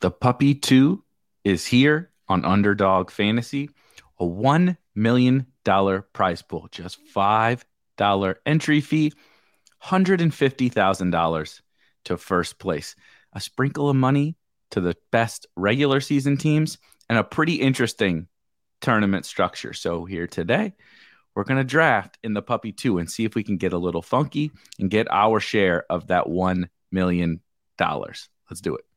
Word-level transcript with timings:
The 0.00 0.12
Puppy 0.12 0.54
2 0.54 1.02
is 1.42 1.66
here 1.66 2.10
on 2.28 2.44
Underdog 2.44 3.10
Fantasy, 3.10 3.70
a 4.20 4.24
$1 4.24 4.76
million 4.94 5.46
prize 6.12 6.42
pool, 6.42 6.68
just 6.70 7.00
$5 7.12 8.34
entry 8.46 8.80
fee, 8.80 9.12
$150,000 9.82 11.60
to 12.04 12.16
first 12.16 12.58
place. 12.60 12.94
A 13.32 13.40
sprinkle 13.40 13.90
of 13.90 13.96
money 13.96 14.36
to 14.70 14.80
the 14.80 14.96
best 15.10 15.46
regular 15.56 16.00
season 16.00 16.36
teams 16.36 16.78
and 17.08 17.18
a 17.18 17.24
pretty 17.24 17.54
interesting 17.54 18.28
tournament 18.80 19.26
structure. 19.26 19.72
So, 19.72 20.04
here 20.04 20.28
today, 20.28 20.74
we're 21.34 21.44
going 21.44 21.58
to 21.58 21.64
draft 21.64 22.18
in 22.22 22.34
the 22.34 22.42
Puppy 22.42 22.70
2 22.72 22.98
and 22.98 23.10
see 23.10 23.24
if 23.24 23.34
we 23.34 23.42
can 23.42 23.56
get 23.56 23.72
a 23.72 23.78
little 23.78 24.02
funky 24.02 24.52
and 24.78 24.90
get 24.90 25.08
our 25.10 25.40
share 25.40 25.84
of 25.90 26.06
that 26.06 26.26
$1 26.26 26.68
million. 26.92 27.40
Let's 27.80 28.60
do 28.62 28.76
it. 28.76 28.87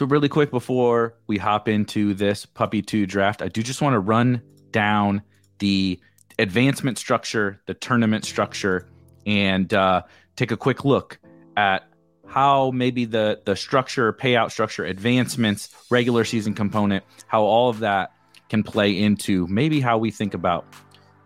So, 0.00 0.06
really 0.06 0.30
quick 0.30 0.50
before 0.50 1.12
we 1.26 1.36
hop 1.36 1.68
into 1.68 2.14
this 2.14 2.46
Puppy 2.46 2.80
2 2.80 3.04
draft, 3.04 3.42
I 3.42 3.48
do 3.48 3.62
just 3.62 3.82
want 3.82 3.92
to 3.92 3.98
run 3.98 4.40
down 4.70 5.20
the 5.58 6.00
advancement 6.38 6.96
structure, 6.96 7.60
the 7.66 7.74
tournament 7.74 8.24
structure, 8.24 8.88
and 9.26 9.74
uh, 9.74 10.04
take 10.36 10.52
a 10.52 10.56
quick 10.56 10.86
look 10.86 11.18
at 11.58 11.86
how 12.26 12.70
maybe 12.70 13.04
the 13.04 13.42
the 13.44 13.54
structure, 13.54 14.10
payout 14.14 14.52
structure, 14.52 14.86
advancements, 14.86 15.68
regular 15.90 16.24
season 16.24 16.54
component, 16.54 17.04
how 17.26 17.42
all 17.42 17.68
of 17.68 17.80
that 17.80 18.12
can 18.48 18.62
play 18.62 18.98
into 18.98 19.46
maybe 19.48 19.80
how 19.80 19.98
we 19.98 20.10
think 20.10 20.32
about 20.32 20.64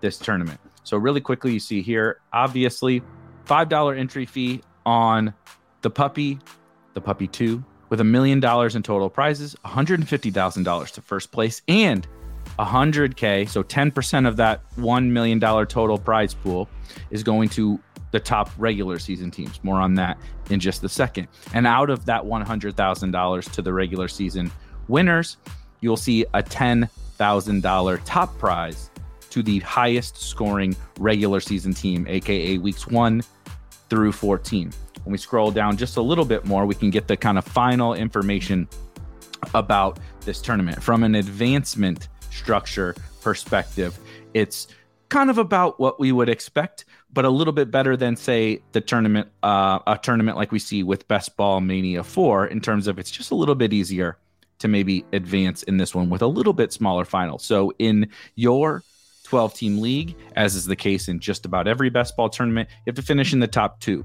this 0.01 0.19
tournament. 0.19 0.59
So 0.83 0.97
really 0.97 1.21
quickly, 1.21 1.53
you 1.53 1.61
see 1.61 1.81
here, 1.81 2.19
obviously, 2.33 3.05
five 3.45 3.69
dollar 3.69 3.95
entry 3.95 4.27
fee 4.27 4.63
on 4.85 5.33
the 5.83 5.91
puppy, 5.91 6.41
the 6.95 7.01
puppy 7.01 7.29
two, 7.29 7.65
with 7.95 8.01
a 8.01 8.05
million 8.05 8.41
dollars 8.41 8.75
in 8.75 8.83
total 8.83 9.09
prizes, 9.09 9.55
$150,000 9.65 10.91
to 10.91 11.01
first 11.01 11.31
place, 11.31 11.63
and 11.69 12.09
100K. 12.59 13.49
So 13.49 13.63
10% 13.63 14.27
of 14.27 14.37
that 14.37 14.63
$1 14.79 15.11
million 15.11 15.39
total 15.39 15.97
prize 15.97 16.35
pool 16.35 16.69
is 17.13 17.23
going 17.23 17.51
to 17.51 17.79
the 18.11 18.19
top 18.19 18.51
regular 18.59 18.99
season 18.99 19.31
teams. 19.31 19.63
More 19.63 19.81
on 19.81 19.95
that 19.95 20.19
in 20.51 20.59
just 20.59 20.83
a 20.83 20.89
second. 20.89 21.29
And 21.53 21.69
out 21.69 21.89
of 21.89 22.05
that 22.07 22.25
$100,000 22.25 23.53
to 23.53 23.63
the 23.63 23.73
regular 23.73 24.09
season 24.09 24.51
winners, 24.89 25.37
you'll 25.81 25.97
see 25.97 26.23
a 26.35 26.43
$10,000 26.43 28.01
top 28.05 28.39
prize 28.39 28.91
to 29.31 29.41
the 29.41 29.61
highest 29.61 30.17
scoring 30.17 30.75
regular 30.99 31.39
season 31.39 31.73
team, 31.73 32.09
aka 32.09 32.59
weeks 32.59 32.89
one 32.89 33.23
through 33.89 34.11
14 34.11 34.73
when 35.05 35.13
we 35.13 35.19
scroll 35.19 35.51
down 35.51 35.77
just 35.77 35.97
a 35.97 36.03
little 36.03 36.25
bit 36.25 36.45
more, 36.45 36.67
we 36.67 36.75
can 36.75 36.91
get 36.91 37.09
the 37.09 37.17
kind 37.17 37.39
of 37.39 37.45
final 37.45 37.95
information 37.95 38.69
about 39.53 39.99
this 40.23 40.41
tournament 40.41 40.83
from 40.83 41.05
an 41.05 41.15
advancement 41.15 42.09
structure 42.31 42.95
perspective. 43.21 43.99
It's 44.33 44.69
kind 45.11 45.31
of 45.31 45.39
about 45.39 45.79
what 45.79 46.01
we 46.01 46.11
would 46.11 46.29
expect, 46.29 46.87
but 47.13 47.25
a 47.25 47.31
little 47.31 47.53
bit 47.53 47.71
better 47.71 47.97
than 47.97 48.17
say 48.17 48.63
the 48.73 48.81
tournament, 48.81 49.29
uh, 49.43 49.79
a 49.87 49.99
tournament 49.99 50.37
like 50.37 50.51
we 50.51 50.59
see 50.59 50.83
with 50.83 51.07
Best 51.07 51.37
Ball 51.37 51.61
Mania 51.61 52.03
4 52.03 52.47
in 52.47 52.61
terms 52.61 52.87
of 52.87 52.99
it's 52.99 53.11
just 53.11 53.31
a 53.31 53.35
little 53.35 53.55
bit 53.55 53.73
easier 53.73 54.19
to 54.59 54.69
maybe 54.69 55.05
advance 55.13 55.63
in 55.65 55.77
this 55.77 55.95
one 55.95 56.09
with 56.09 56.23
a 56.23 56.27
little 56.27 56.53
bit 56.53 56.73
smaller 56.73 57.05
final. 57.05 57.39
So 57.39 57.73
in 57.79 58.09
your 58.35 58.83
12 59.25 59.55
team 59.55 59.81
league, 59.81 60.17
as 60.37 60.55
is 60.55 60.65
the 60.65 60.77
case 60.77 61.09
in 61.09 61.21
just 61.21 61.45
about 61.45 61.69
every 61.69 61.91
best 61.91 62.17
ball 62.17 62.31
tournament, 62.31 62.69
you 62.71 62.91
have 62.91 62.97
to 62.97 63.03
finish 63.03 63.33
in 63.33 63.41
the 63.41 63.47
top 63.47 63.81
two 63.81 64.05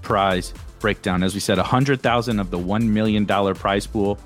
prize 0.02 0.54
breakdown. 0.84 1.24
As 1.24 1.34
we 1.34 1.40
said, 1.40 1.58
100,000 1.58 2.40
of 2.42 2.52
the 2.52 2.60
$1 2.60 2.84
million 2.90 3.26
prize 3.56 3.88
pool 3.88 4.20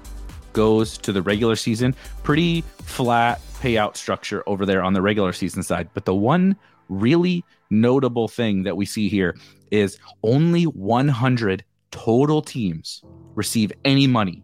goes 0.53 0.97
to 0.97 1.13
the 1.13 1.21
regular 1.21 1.55
season. 1.55 1.95
Pretty 2.23 2.61
flat 2.79 3.39
payout 3.61 3.95
structure 3.95 4.43
over 4.47 4.65
there 4.65 4.81
on 4.81 4.93
the 4.93 5.01
regular 5.03 5.33
season 5.33 5.61
side. 5.61 5.87
But 5.93 6.05
the 6.05 6.15
one 6.15 6.57
really 6.89 7.45
notable 7.69 8.27
thing 8.27 8.63
that 8.63 8.75
we 8.75 8.87
see 8.87 9.07
here 9.07 9.37
is 9.69 9.99
only 10.23 10.63
100 10.63 11.63
total 11.91 12.41
teams 12.41 13.03
receive 13.35 13.71
any 13.85 14.07
money 14.07 14.43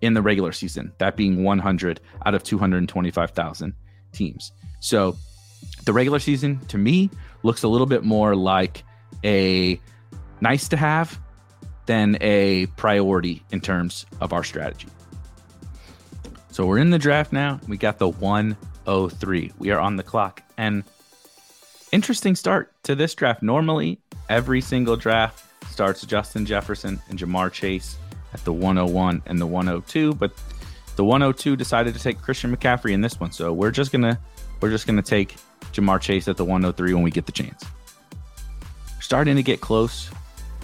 in 0.01 0.15
the 0.15 0.23
regular 0.23 0.53
season, 0.53 0.93
that 0.99 1.17
being 1.17 1.43
100 1.43 2.01
out 2.25 2.35
of 2.35 2.43
225,000 2.43 3.75
teams. 4.13 4.53
So 4.81 5.17
the 5.85 5.93
regular 5.93 6.19
season 6.19 6.61
to 6.69 6.79
me 6.79 7.11
looks 7.43 7.63
a 7.63 7.69
little 7.69 7.87
bit 7.87 8.05
more 8.05 8.35
like 8.35 8.85
a 9.25 9.81
nice 10.41 10.69
to 10.69 10.77
have 10.77 11.19
than 11.87 12.19
a 12.21 12.67
priority 12.77 13.43
in 13.51 13.61
terms 13.61 14.07
of 14.21 14.33
our 14.33 14.45
strategy. 14.45 14.89
So 16.51 16.67
we're 16.67 16.79
in 16.79 16.91
the 16.91 16.99
draft 16.99 17.33
now. 17.33 17.61
We 17.69 17.77
got 17.77 17.99
the 17.99 18.09
103. 18.09 19.53
We 19.59 19.71
are 19.71 19.79
on 19.79 19.97
the 19.97 20.03
clock. 20.03 20.43
And 20.57 20.85
interesting 21.93 22.35
start 22.35 22.73
to 22.85 22.95
this 22.95 23.15
draft. 23.15 23.43
Normally, 23.43 23.99
every 24.29 24.61
single 24.61 24.97
draft 24.97 25.45
starts 25.71 26.05
Justin 26.07 26.47
Jefferson 26.47 27.01
and 27.09 27.19
Ja'Marr 27.19 27.53
Chase 27.53 27.97
at 28.33 28.45
the 28.45 28.53
101 28.53 29.23
and 29.27 29.41
the 29.41 29.47
102, 29.47 30.15
but 30.15 30.33
the 30.97 31.05
102 31.05 31.57
decided 31.57 31.95
to 31.95 32.01
take 32.01 32.21
Christian 32.21 32.55
McCaffrey 32.55 32.93
in 32.93 33.01
this 33.01 33.21
one. 33.21 33.31
So 33.33 33.53
we're 33.53 33.71
just 33.71 33.93
gonna 33.93 34.19
we're 34.61 34.71
just 34.71 34.87
gonna 34.87 35.03
take 35.03 35.37
Ja'Marr 35.73 36.01
Chase 36.01 36.29
at 36.29 36.37
the 36.37 36.45
103 36.45 36.95
when 36.95 37.03
we 37.03 37.11
get 37.11 37.27
the 37.27 37.33
chance. 37.33 37.65
starting 39.01 39.37
to 39.37 39.43
get 39.43 39.61
close 39.61 40.11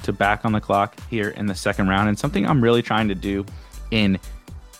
to 0.02 0.12
back 0.12 0.44
on 0.44 0.52
the 0.52 0.60
clock 0.60 0.96
here 1.08 1.28
in 1.28 1.46
the 1.46 1.54
second 1.54 1.88
round, 1.88 2.08
and 2.08 2.18
something 2.18 2.44
I'm 2.46 2.62
really 2.62 2.82
trying 2.82 3.08
to 3.08 3.14
do 3.14 3.46
in 3.92 4.18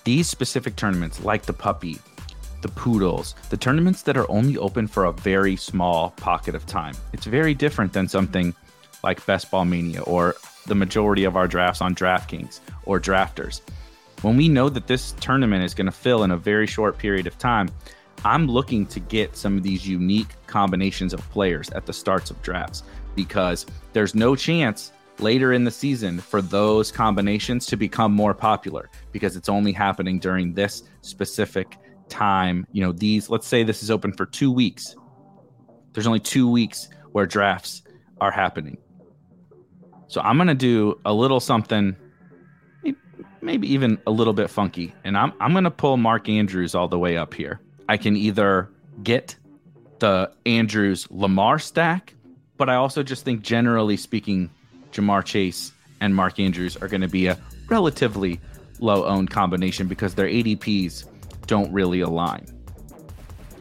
these 0.05 0.27
specific 0.27 0.75
tournaments, 0.75 1.23
like 1.23 1.43
the 1.43 1.53
puppy, 1.53 1.99
the 2.63 2.69
poodles, 2.69 3.35
the 3.51 3.57
tournaments 3.57 4.03
that 4.03 4.17
are 4.17 4.31
only 4.31 4.57
open 4.57 4.87
for 4.87 5.05
a 5.05 5.13
very 5.13 5.57
small 5.57 6.11
pocket 6.13 6.55
of 6.55 6.65
time. 6.67 6.95
It's 7.13 7.27
very 7.27 7.55
different 7.55 7.93
than 7.93 8.09
something 8.09 8.55
like 9.03 9.25
Best 9.27 9.51
Ball 9.51 9.65
Mania 9.65 10.03
or 10.03 10.37
the 10.67 10.75
majority 10.75 11.25
of 11.25 11.37
our 11.37 11.49
drafts 11.49 11.81
on 11.81 11.95
DraftKings 11.95 12.61
or 12.85 13.01
drafters. 13.01 13.61
When 14.23 14.37
we 14.37 14.49
know 14.49 14.69
that 14.69 14.87
this 14.87 15.13
tournament 15.21 15.65
is 15.65 15.75
going 15.75 15.87
to 15.87 15.93
fill 15.93 16.23
in 16.23 16.31
a 16.31 16.37
very 16.37 16.67
short 16.67 16.97
period 16.97 17.27
of 17.27 17.37
time, 17.39 17.69
I'm 18.25 18.47
looking 18.47 18.87
to 18.87 19.01
get 19.01 19.37
some 19.37 19.57
of 19.57 19.65
these 19.65 19.87
unique 19.87 20.35
combinations 20.47 21.13
of 21.13 21.29
players 21.31 21.69
at 21.71 21.87
the 21.87 21.93
starts 21.93 22.31
of 22.31 22.41
drafts 22.43 22.85
because 23.17 23.67
there's 23.93 24.15
no 24.15 24.37
chance 24.37 24.93
later 25.19 25.53
in 25.53 25.65
the 25.65 25.71
season 25.71 26.21
for 26.21 26.41
those 26.41 26.93
combinations 26.93 27.67
to 27.67 27.77
become 27.77 28.13
more 28.13 28.35
popular 28.35 28.89
because 29.11 29.37
it's 29.37 29.49
only 29.49 29.73
happening 29.73 30.19
during 30.19 30.55
this 30.55 30.85
specific 31.03 31.77
time. 32.13 32.67
You 32.73 32.85
know, 32.85 32.93
these, 32.93 33.29
let's 33.31 33.47
say 33.47 33.65
this 33.65 33.83
is 33.83 33.91
open 33.91 34.13
for 34.13 34.27
two 34.27 34.53
weeks. 34.53 34.95
There's 35.93 36.07
only 36.07 36.21
two 36.21 36.49
weeks 36.49 36.89
where 37.13 37.27
drafts 37.27 37.83
are 38.21 38.31
happening. 38.31 38.79
So 40.07 40.21
I'm 40.21 40.37
going 40.37 40.49
to 40.49 40.55
do 40.55 41.01
a 41.05 41.13
little 41.13 41.41
something, 41.41 41.97
maybe 43.41 43.73
even 43.73 43.99
a 44.07 44.11
little 44.11 44.35
bit 44.35 44.51
funky. 44.51 44.95
And 45.05 45.17
I'm, 45.17 45.33
I'm 45.41 45.53
going 45.53 45.65
to 45.65 45.71
pull 45.71 45.97
Mark 45.97 46.29
Andrews 46.29 46.75
all 46.75 46.87
the 46.87 46.99
way 46.99 47.17
up 47.17 47.35
here. 47.35 47.61
I 47.89 47.97
can 47.97 48.17
either 48.17 48.71
get 49.03 49.37
the 49.99 50.31
Andrews 50.47 51.07
Lamar 51.11 51.59
stack, 51.59 52.15
but 52.59 52.69
I 52.69 52.75
also 52.75 53.03
just 53.03 53.25
think, 53.25 53.43
generally 53.43 53.97
speaking, 53.97 54.51
Ja'Marr 54.93 55.25
Chase 55.25 55.73
and 56.01 56.15
Mark 56.15 56.39
Andrews 56.39 56.77
are 56.77 56.89
going 56.89 57.01
to 57.01 57.09
be 57.09 57.27
a 57.27 57.39
relatively 57.69 58.41
low 58.81 59.07
owned 59.07 59.31
combination 59.31 59.89
because 59.89 60.15
their 60.15 60.27
ADPs 60.27 61.07
don't 61.47 61.73
really 61.73 62.01
align. 62.01 62.47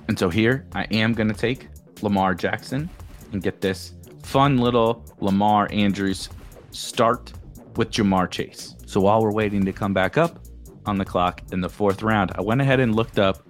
And 0.08 0.18
so 0.18 0.30
here 0.30 0.66
I 0.74 0.84
am 0.92 1.14
going 1.14 1.30
to 1.30 1.34
take 1.34 1.68
Lamar 2.02 2.34
Jackson 2.34 2.90
and 3.32 3.42
get 3.42 3.62
this 3.62 3.94
fun 4.24 4.58
little 4.58 5.06
Lamar 5.20 5.68
Andrews 5.72 6.30
start 6.72 7.34
with 7.76 7.92
Ja'Marr 7.92 8.30
Chase. 8.30 8.76
So 8.86 9.00
while 9.02 9.22
we're 9.22 9.32
waiting 9.32 9.64
to 9.66 9.72
come 9.72 9.94
back 9.94 10.18
up 10.18 10.40
on 10.86 10.98
the 10.98 11.06
clock 11.06 11.42
in 11.52 11.62
the 11.62 11.70
fourth 11.70 12.02
round, 12.02 12.32
I 12.36 12.42
went 12.42 12.62
ahead 12.62 12.80
and 12.80 12.96
looked 12.96 13.20
up 13.20 13.46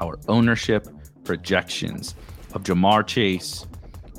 our 0.00 0.18
ownership 0.28 0.88
projections 1.24 2.14
of 2.54 2.62
Ja'Marr 2.62 3.06
Chase 3.06 3.66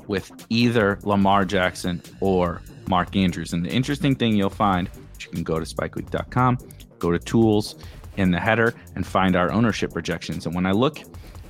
with 0.06 0.30
either 0.48 0.98
Lamar 1.02 1.44
Jackson 1.44 2.02
or 2.20 2.62
Mark 2.88 3.16
Andrews. 3.16 3.52
And 3.52 3.64
the 3.64 3.70
interesting 3.70 4.14
thing 4.14 4.36
you'll 4.36 4.50
find, 4.50 4.88
you 5.20 5.28
can 5.28 5.42
go 5.42 5.58
to 5.58 5.64
spikeweek.com, 5.64 6.58
go 6.98 7.10
to 7.10 7.18
tools 7.18 7.76
in 8.18 8.30
the 8.30 8.38
header, 8.38 8.74
and 8.94 9.06
find 9.06 9.34
our 9.36 9.50
ownership 9.50 9.92
projections. 9.92 10.44
And 10.44 10.54
when 10.54 10.66
I 10.66 10.72
look 10.72 10.98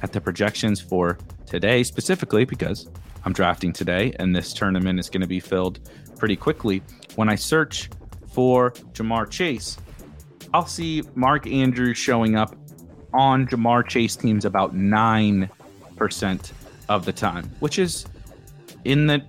at 0.03 0.12
the 0.12 0.20
projections 0.20 0.81
for 0.81 1.19
today 1.47 1.82
specifically, 1.82 2.44
because 2.44 2.88
I'm 3.25 3.32
drafting 3.32 3.73
today 3.73 4.15
and 4.19 4.37
this 4.37 4.53
tournament 4.53 5.00
is 5.00 5.11
going 5.11 5.23
to 5.23 5.26
be 5.26 5.41
filled 5.41 5.81
pretty 6.17 6.37
quickly, 6.37 6.82
when 7.17 7.29
I 7.29 7.35
search 7.35 7.91
for 8.31 8.70
Ja'Marr 8.93 9.29
Chase, 9.31 9.79
I'll 10.55 10.67
see 10.67 11.03
Mark 11.15 11.47
Andrews 11.47 11.99
showing 11.99 12.37
up 12.37 12.55
on 13.12 13.47
Ja'Marr 13.49 13.88
Chase 13.88 14.14
teams 14.14 14.44
about 14.44 14.75
9% 14.75 16.53
of 16.88 17.05
the 17.05 17.12
time, 17.12 17.50
which 17.61 17.79
is 17.79 18.06
in 18.85 19.06
the, 19.06 19.23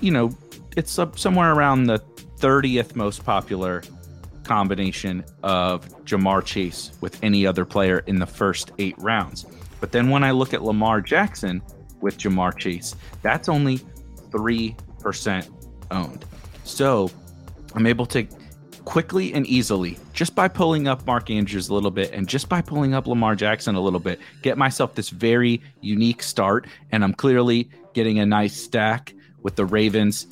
you 0.00 0.10
know, 0.10 0.36
it's 0.76 0.98
somewhere 1.16 1.52
around 1.52 1.84
the 1.84 1.98
30th 2.38 2.94
most 2.96 3.24
popular 3.24 3.82
combination 4.46 5.24
of 5.42 5.88
Ja'Marr 6.04 6.44
Chase 6.44 6.92
with 7.00 7.18
any 7.22 7.46
other 7.46 7.64
player 7.64 7.98
in 8.06 8.18
the 8.18 8.26
first 8.26 8.72
eight 8.78 8.96
rounds. 8.98 9.46
But 9.80 9.92
then 9.92 10.08
when 10.10 10.24
I 10.24 10.30
look 10.30 10.54
at 10.54 10.62
Lamar 10.62 11.00
Jackson 11.00 11.62
with 12.00 12.18
Ja'Marr 12.18 12.56
Chase, 12.56 12.94
that's 13.22 13.48
only 13.48 13.78
3% 14.30 15.50
owned. 15.90 16.24
So 16.64 17.10
I'm 17.74 17.86
able 17.86 18.06
to 18.06 18.26
quickly 18.84 19.34
and 19.34 19.46
easily, 19.46 19.98
just 20.12 20.34
by 20.34 20.48
pulling 20.48 20.86
up 20.86 21.04
Mark 21.06 21.28
Andrews 21.28 21.68
a 21.68 21.74
little 21.74 21.90
bit 21.90 22.12
and 22.12 22.28
just 22.28 22.48
by 22.48 22.62
pulling 22.62 22.94
up 22.94 23.06
Lamar 23.06 23.34
Jackson 23.34 23.74
a 23.74 23.80
little 23.80 24.00
bit, 24.00 24.20
get 24.42 24.56
myself 24.56 24.94
this 24.94 25.10
very 25.10 25.60
unique 25.80 26.22
start. 26.22 26.66
And 26.92 27.02
I'm 27.02 27.12
clearly 27.12 27.68
getting 27.94 28.18
a 28.20 28.26
nice 28.26 28.56
stack 28.56 29.12
with 29.42 29.56
the 29.56 29.64
Ravens 29.64 30.26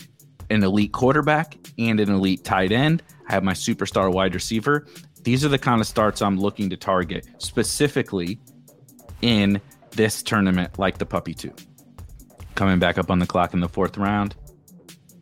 an 0.51 0.63
elite 0.63 0.93
quarterback 0.93 1.57
and 1.79 2.01
an 2.01 2.11
elite 2.11 2.45
tight 2.45 2.73
end. 2.73 3.03
I 3.29 3.33
have 3.33 3.43
my 3.43 3.53
superstar 3.53 4.13
wide 4.13 4.35
receiver. 4.35 4.87
These 5.23 5.45
are 5.45 5.49
the 5.49 5.59
kind 5.59 5.81
of 5.81 5.87
starts 5.87 6.21
I'm 6.23 6.39
looking 6.39 6.71
to 6.71 6.77
target 6.77 7.27
specifically 7.39 8.39
in 9.23 9.61
this 9.93 10.23
tournament, 10.23 10.79
like 10.79 10.99
the 10.99 11.07
Puppy 11.07 11.35
2. 11.35 11.53
Coming 12.55 12.79
back 12.79 12.99
up 12.99 13.11
on 13.11 13.19
the 13.19 13.27
clock 13.27 13.55
in 13.55 13.61
the 13.61 13.69
fourth 13.69 13.97
round. 13.97 14.35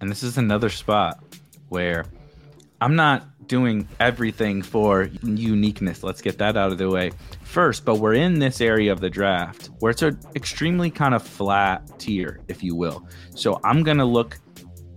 And 0.00 0.10
this 0.10 0.22
is 0.22 0.38
another 0.38 0.68
spot 0.68 1.22
where 1.68 2.04
I'm 2.80 2.96
not 2.96 3.46
doing 3.46 3.88
everything 4.00 4.62
for 4.62 5.04
uniqueness. 5.22 6.02
Let's 6.02 6.20
get 6.20 6.38
that 6.38 6.56
out 6.56 6.72
of 6.72 6.78
the 6.78 6.88
way 6.88 7.12
first. 7.42 7.84
But 7.84 7.96
we're 7.96 8.14
in 8.14 8.38
this 8.38 8.60
area 8.60 8.92
of 8.92 9.00
the 9.00 9.10
draft 9.10 9.70
where 9.78 9.90
it's 9.90 10.02
an 10.02 10.18
extremely 10.34 10.90
kind 10.90 11.14
of 11.14 11.22
flat 11.22 11.98
tier, 11.98 12.40
if 12.48 12.62
you 12.62 12.74
will. 12.74 13.06
So 13.34 13.60
I'm 13.62 13.82
going 13.82 13.98
to 13.98 14.04
look 14.04 14.38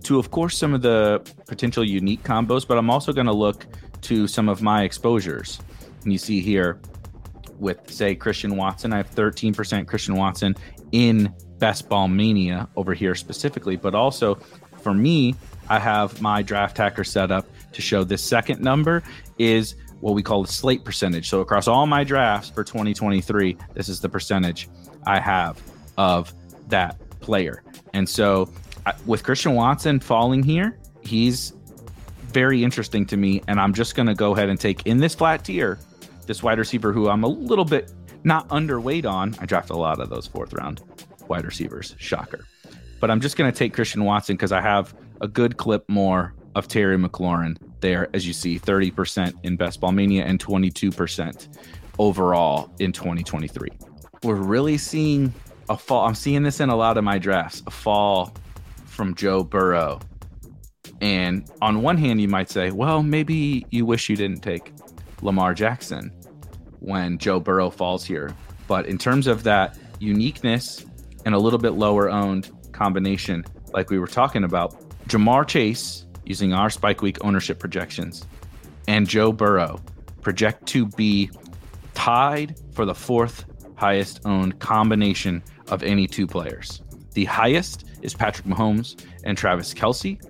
to, 0.06 0.18
of 0.20 0.30
course, 0.30 0.56
some 0.56 0.72
of 0.72 0.82
the 0.82 1.20
potential 1.46 1.84
unique 1.84 2.22
combos, 2.22 2.66
but 2.66 2.78
I'm 2.78 2.90
also 2.90 3.12
going 3.12 3.26
to 3.26 3.32
look 3.32 3.66
to 4.02 4.28
some 4.28 4.48
of 4.48 4.62
my 4.62 4.84
exposures. 4.84 5.58
And 6.04 6.12
you 6.12 6.18
see 6.18 6.40
here 6.40 6.80
with, 7.58 7.90
say, 7.90 8.14
Christian 8.14 8.56
Watson, 8.56 8.92
I 8.92 8.98
have 8.98 9.10
13% 9.10 9.86
Christian 9.88 10.14
Watson 10.14 10.54
in 10.92 11.34
Best 11.58 11.88
Ball 11.88 12.06
Mania 12.06 12.68
over 12.76 12.94
here 12.94 13.16
specifically, 13.16 13.74
but 13.74 13.96
also 13.96 14.36
for 14.80 14.94
me, 14.94 15.34
I 15.68 15.80
have 15.80 16.22
my 16.22 16.40
draft 16.40 16.78
hacker 16.78 17.02
set 17.02 17.32
up 17.32 17.46
to 17.72 17.82
show 17.82 18.04
this 18.04 18.22
second 18.22 18.60
number 18.60 19.02
is 19.38 19.74
what 20.00 20.14
we 20.14 20.22
call 20.22 20.42
the 20.42 20.52
slate 20.52 20.84
percentage. 20.84 21.28
So 21.28 21.40
across 21.40 21.66
all 21.66 21.86
my 21.86 22.04
drafts 22.04 22.50
for 22.50 22.62
2023, 22.62 23.56
this 23.74 23.88
is 23.88 24.00
the 24.00 24.08
percentage 24.08 24.68
I 25.04 25.18
have 25.18 25.60
of 25.98 26.32
that 26.68 26.96
player. 27.18 27.64
And 27.92 28.08
so 28.08 28.48
with 29.04 29.22
Christian 29.22 29.54
Watson 29.54 30.00
falling 30.00 30.42
here, 30.42 30.78
he's 31.02 31.52
very 32.28 32.62
interesting 32.62 33.06
to 33.06 33.16
me. 33.16 33.42
And 33.48 33.60
I'm 33.60 33.72
just 33.72 33.94
going 33.94 34.06
to 34.06 34.14
go 34.14 34.32
ahead 34.32 34.48
and 34.48 34.58
take 34.58 34.86
in 34.86 34.98
this 34.98 35.14
flat 35.14 35.44
tier 35.44 35.78
this 36.26 36.42
wide 36.42 36.58
receiver 36.58 36.92
who 36.92 37.08
I'm 37.08 37.24
a 37.24 37.28
little 37.28 37.64
bit 37.64 37.92
not 38.24 38.48
underweight 38.48 39.06
on. 39.06 39.34
I 39.40 39.46
draft 39.46 39.70
a 39.70 39.76
lot 39.76 40.00
of 40.00 40.10
those 40.10 40.26
fourth 40.26 40.52
round 40.52 40.82
wide 41.28 41.44
receivers. 41.44 41.94
Shocker. 41.98 42.44
But 43.00 43.10
I'm 43.10 43.20
just 43.20 43.36
going 43.36 43.50
to 43.50 43.56
take 43.56 43.72
Christian 43.72 44.04
Watson 44.04 44.36
because 44.36 44.52
I 44.52 44.60
have 44.60 44.94
a 45.20 45.28
good 45.28 45.56
clip 45.56 45.88
more 45.88 46.34
of 46.54 46.66
Terry 46.68 46.96
McLaurin 46.96 47.56
there, 47.80 48.08
as 48.14 48.26
you 48.26 48.32
see 48.32 48.58
30% 48.58 49.34
in 49.42 49.56
Best 49.56 49.80
Ball 49.80 49.92
Mania 49.92 50.24
and 50.24 50.42
22% 50.42 51.48
overall 51.98 52.72
in 52.78 52.92
2023. 52.92 53.68
We're 54.22 54.34
really 54.34 54.78
seeing 54.78 55.32
a 55.68 55.76
fall. 55.76 56.06
I'm 56.06 56.14
seeing 56.14 56.42
this 56.42 56.60
in 56.60 56.70
a 56.70 56.76
lot 56.76 56.96
of 56.96 57.04
my 57.04 57.18
drafts 57.18 57.62
a 57.66 57.70
fall 57.70 58.32
from 58.96 59.14
Joe 59.14 59.44
Burrow 59.44 60.00
And 61.00 61.48
on 61.60 61.82
one 61.82 61.98
hand, 61.98 62.20
you 62.20 62.28
might 62.28 62.48
say, 62.48 62.70
well, 62.70 63.02
maybe 63.02 63.66
you 63.70 63.84
wish 63.84 64.08
you 64.08 64.16
didn't 64.16 64.40
take 64.40 64.72
Lamar 65.22 65.54
Jackson 65.54 66.10
when 66.80 67.18
Joe 67.18 67.40
Burrow 67.40 67.70
falls 67.70 68.04
here. 68.04 68.34
But 68.66 68.86
in 68.86 68.98
terms 68.98 69.26
of 69.26 69.42
that 69.44 69.78
uniqueness 70.00 70.84
and 71.24 71.34
a 71.34 71.38
little 71.38 71.58
bit 71.58 71.70
lower 71.72 72.10
owned 72.10 72.50
combination, 72.72 73.44
like 73.72 73.90
we 73.90 73.98
were 73.98 74.06
talking 74.06 74.44
about, 74.44 74.74
Ja'Marr 75.08 75.46
Chase, 75.46 76.06
using 76.24 76.52
our 76.52 76.70
Spike 76.70 77.02
Week 77.02 77.18
ownership 77.22 77.58
projections, 77.58 78.24
and 78.88 79.08
Joe 79.08 79.32
Burrow 79.32 79.80
project 80.22 80.66
to 80.66 80.86
be 80.86 81.30
tied 81.94 82.58
for 82.72 82.84
the 82.84 82.94
fourth 82.94 83.44
highest 83.76 84.20
owned 84.24 84.58
combination 84.58 85.42
of 85.68 85.82
any 85.82 86.06
two 86.06 86.26
players. 86.26 86.82
The 87.16 87.24
highest 87.24 87.86
is 88.02 88.12
Patrick 88.12 88.46
Mahomes 88.46 89.02
and 89.24 89.38
Travis 89.38 89.72
Kelce, 89.72 90.22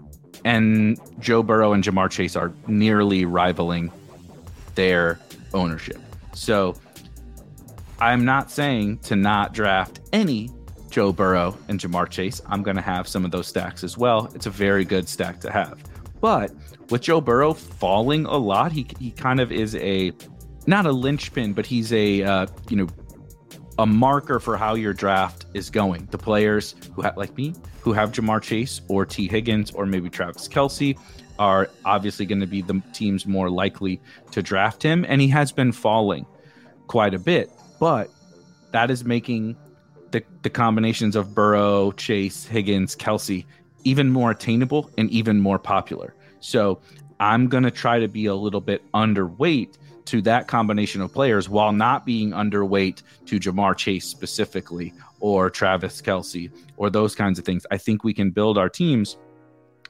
and 0.45 0.97
Joe 1.19 1.43
Burrow 1.43 1.73
and 1.73 1.83
Ja'Marr 1.83 2.09
Chase 2.09 2.37
are 2.37 2.53
nearly 2.69 3.25
rivaling 3.25 3.91
their 4.77 5.19
ownership. 5.53 6.01
So 6.33 6.77
I'm 7.99 8.25
not 8.25 8.53
saying 8.53 8.99
to 8.99 9.17
not 9.17 9.53
draft 9.53 9.99
any 10.13 10.49
Joe 10.89 11.13
Burrow 11.13 11.59
and 11.67 11.81
Ja'Marr 11.81 12.09
Chase. 12.09 12.41
I'm 12.47 12.63
going 12.63 12.77
to 12.77 12.83
have 12.83 13.09
some 13.09 13.25
of 13.25 13.33
those 13.33 13.49
stacks 13.49 13.83
as 13.83 13.99
well. 13.99 14.31
It's 14.33 14.47
a 14.47 14.51
very 14.51 14.85
good 14.85 15.09
stack 15.09 15.41
to 15.41 15.51
have. 15.51 15.83
But 16.21 16.53
with 16.91 17.01
Joe 17.03 17.21
Burrow 17.21 17.53
falling 17.53 18.27
a 18.27 18.37
lot, 18.37 18.71
he, 18.71 18.87
he 19.01 19.11
kind 19.11 19.41
of 19.41 19.51
is 19.51 19.75
a 19.75 20.13
not 20.69 20.87
a 20.87 20.93
linchpin, 20.93 21.53
but 21.53 21.67
he's 21.67 21.93
a 21.93 22.23
uh, 22.23 22.47
you 22.71 22.77
know 22.77 22.87
a 23.79 23.87
marker 23.87 24.41
for 24.41 24.57
how 24.57 24.75
your 24.75 24.93
draft 24.93 25.47
is 25.55 25.71
going. 25.71 26.09
The 26.11 26.19
players 26.19 26.75
who 26.95 27.03
have, 27.03 27.17
like 27.17 27.37
me, 27.37 27.55
who 27.81 27.93
have 27.93 28.13
Ja'Marr 28.13 28.43
Chase 28.43 28.81
or 28.89 29.05
Tee 29.05 29.29
Higgins 29.29 29.71
or 29.71 29.87
maybe 29.87 30.09
Travis 30.09 30.49
Kelce 30.49 30.99
are 31.39 31.69
obviously 31.85 32.25
going 32.25 32.41
to 32.41 32.47
be 32.47 32.63
the 32.63 32.83
teams 32.93 33.27
more 33.27 33.51
likely 33.51 34.01
to 34.31 34.43
draft 34.43 34.83
him. 34.83 35.05
And 35.09 35.21
he 35.21 35.29
has 35.29 35.53
been 35.53 35.73
falling 35.73 36.27
quite 36.87 37.13
a 37.15 37.19
bit, 37.19 37.51
but 37.79 38.11
that 38.71 38.91
is 38.91 39.05
making 39.05 39.57
the, 40.11 40.23
the 40.43 40.51
combinations 40.51 41.15
of 41.15 41.35
Burrow, 41.35 41.93
Chase, 41.93 42.47
Higgins, 42.47 42.97
Kelce 42.97 43.45
even 43.85 44.11
more 44.11 44.31
attainable 44.31 44.91
and 44.97 45.11
even 45.11 45.39
more 45.39 45.59
popular. 45.59 46.15
So 46.41 46.81
I'm 47.21 47.49
going 47.49 47.63
to 47.65 47.71
try 47.71 47.99
to 48.01 48.09
be 48.09 48.27
a 48.27 48.35
little 48.35 48.61
bit 48.61 48.83
underweight 48.93 49.77
to 50.07 50.23
that 50.23 50.49
combination 50.49 51.01
of 51.03 51.13
players 51.13 51.49
while 51.49 51.73
not 51.73 52.07
being 52.07 52.31
underweight 52.31 53.03
to 53.27 53.39
Ja'Marr 53.39 53.77
Chase 53.77 54.07
specifically 54.07 54.95
or 55.21 55.51
Travis 55.51 56.01
Kelce 56.01 56.51
or 56.77 56.91
those 56.91 57.15
kinds 57.15 57.39
of 57.39 57.45
things. 57.45 57.67
I 57.71 57.79
think 57.79 58.05
we 58.05 58.15
can 58.15 58.31
build 58.31 58.59
our 58.59 58.69
teams 58.69 59.17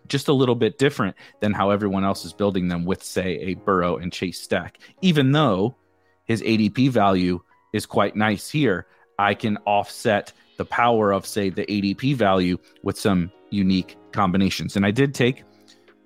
just 0.09 0.29
a 0.29 0.33
little 0.33 0.55
bit 0.55 0.79
different 0.79 1.17
than 1.41 1.53
how 1.53 1.71
everyone 1.71 2.05
else 2.05 2.25
is 2.25 2.33
building 2.33 2.69
them 2.69 2.85
with, 2.85 3.03
say, 3.03 3.39
a 3.41 3.55
Burrow 3.55 3.97
and 3.97 4.13
Chase 4.13 4.41
stack. 4.41 4.79
Even 5.03 5.33
though 5.33 5.77
his 6.25 6.43
ADP 6.43 6.91
value 6.91 7.41
is 7.73 7.87
quite 7.87 8.17
nice 8.17 8.49
here, 8.49 8.87
I 9.19 9.35
can 9.35 9.59
offset 9.67 10.33
the 10.57 10.65
power 10.65 11.13
of, 11.13 11.27
say, 11.27 11.51
the 11.51 11.67
ADP 11.67 12.15
value 12.17 12.59
with 12.83 12.99
some 12.99 13.31
unique 13.51 13.97
combinations. 14.13 14.77
And 14.77 14.87
I 14.87 14.91
did 14.91 15.15
take 15.15 15.45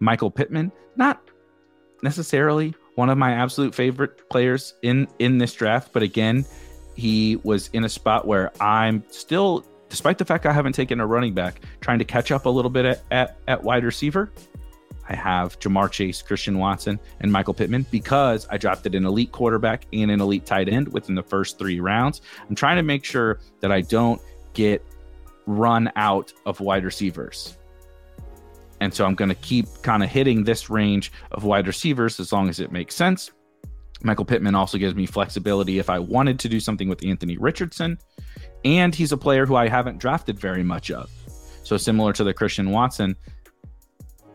Michael 0.01 0.31
Pittman, 0.31 0.73
not 0.97 1.23
necessarily 2.03 2.75
one 3.01 3.09
of 3.09 3.17
my 3.17 3.33
absolute 3.33 3.75
favorite 3.75 4.29
players 4.29 4.75
in 4.83 5.09
in 5.19 5.39
this 5.39 5.55
draft. 5.55 5.91
But 5.91 6.03
again, 6.03 6.45
he 6.95 7.37
was 7.37 7.71
in 7.73 7.85
a 7.85 7.89
spot 7.89 8.27
where 8.27 8.53
I'm 8.61 9.03
still, 9.09 9.65
despite 9.89 10.19
the 10.19 10.27
fact 10.27 10.45
I 10.45 10.53
haven't 10.53 10.75
taken 10.75 11.01
a 11.01 11.07
running 11.07 11.33
back, 11.33 11.63
trying 11.81 11.99
to 11.99 12.05
catch 12.05 12.31
up 12.31 12.45
a 12.45 12.51
little 12.51 12.71
bit 12.71 12.85
at, 12.85 13.03
at, 13.11 13.39
at 13.49 13.65
wide 13.65 13.85
receiver. 13.85 14.31
I 15.09 15.15
have 15.17 15.59
Ja'Marr 15.59 15.91
Chase, 15.91 16.21
Christian 16.21 16.59
Watson, 16.59 17.01
and 17.21 17.33
Michael 17.33 17.55
Pittman 17.55 17.87
because 17.91 18.47
I 18.51 18.59
drafted 18.59 18.95
an 18.95 19.07
elite 19.07 19.33
quarterback 19.33 19.87
and 19.95 20.11
an 20.11 20.21
elite 20.21 20.45
tight 20.45 20.69
end 20.69 20.93
within 20.93 21.15
the 21.15 21.23
first 21.23 21.59
three 21.59 21.81
rounds. 21.81 22.21
I'm 22.49 22.55
trying 22.55 22.77
to 22.77 22.83
make 22.83 23.05
sure 23.05 23.41
that 23.61 23.73
I 23.73 23.81
don't 23.81 24.21
get 24.53 24.85
run 25.47 25.91
out 25.97 26.35
of 26.45 26.61
wide 26.61 26.85
receivers. 26.85 27.57
And 28.81 28.93
so 28.95 29.05
I'm 29.05 29.15
going 29.15 29.29
to 29.29 29.35
keep 29.35 29.67
kind 29.83 30.03
of 30.03 30.09
hitting 30.09 30.45
this 30.45 30.71
range 30.71 31.13
of 31.33 31.45
wide 31.45 31.67
receivers 31.67 32.19
as 32.19 32.33
long 32.33 32.49
as 32.49 32.61
it 32.61 32.73
makes 32.73 32.95
sense. 32.95 33.31
Michael 34.03 34.25
Pittman 34.25 34.55
also 34.55 34.79
gives 34.79 34.95
me 34.95 35.07
flexibility 35.07 35.79
if 35.79 35.91
I 35.91 35.99
wanted 35.99 36.39
to 36.41 36.49
do 36.49 36.59
something 36.59 36.89
with 36.89 37.05
Anthony 37.05 37.37
Richardson. 37.37 37.99
And 38.65 38.95
he's 38.95 39.13
a 39.13 39.17
player 39.17 39.47
who 39.47 39.57
I 39.57 39.69
haven't 39.69 39.99
drafted 39.99 40.39
very 40.39 40.63
much 40.63 40.91
of. 40.91 41.11
So, 41.63 41.77
similar 41.77 42.13
to 42.15 42.25
the 42.25 42.33
Christian 42.33 42.71
Watson 42.71 43.17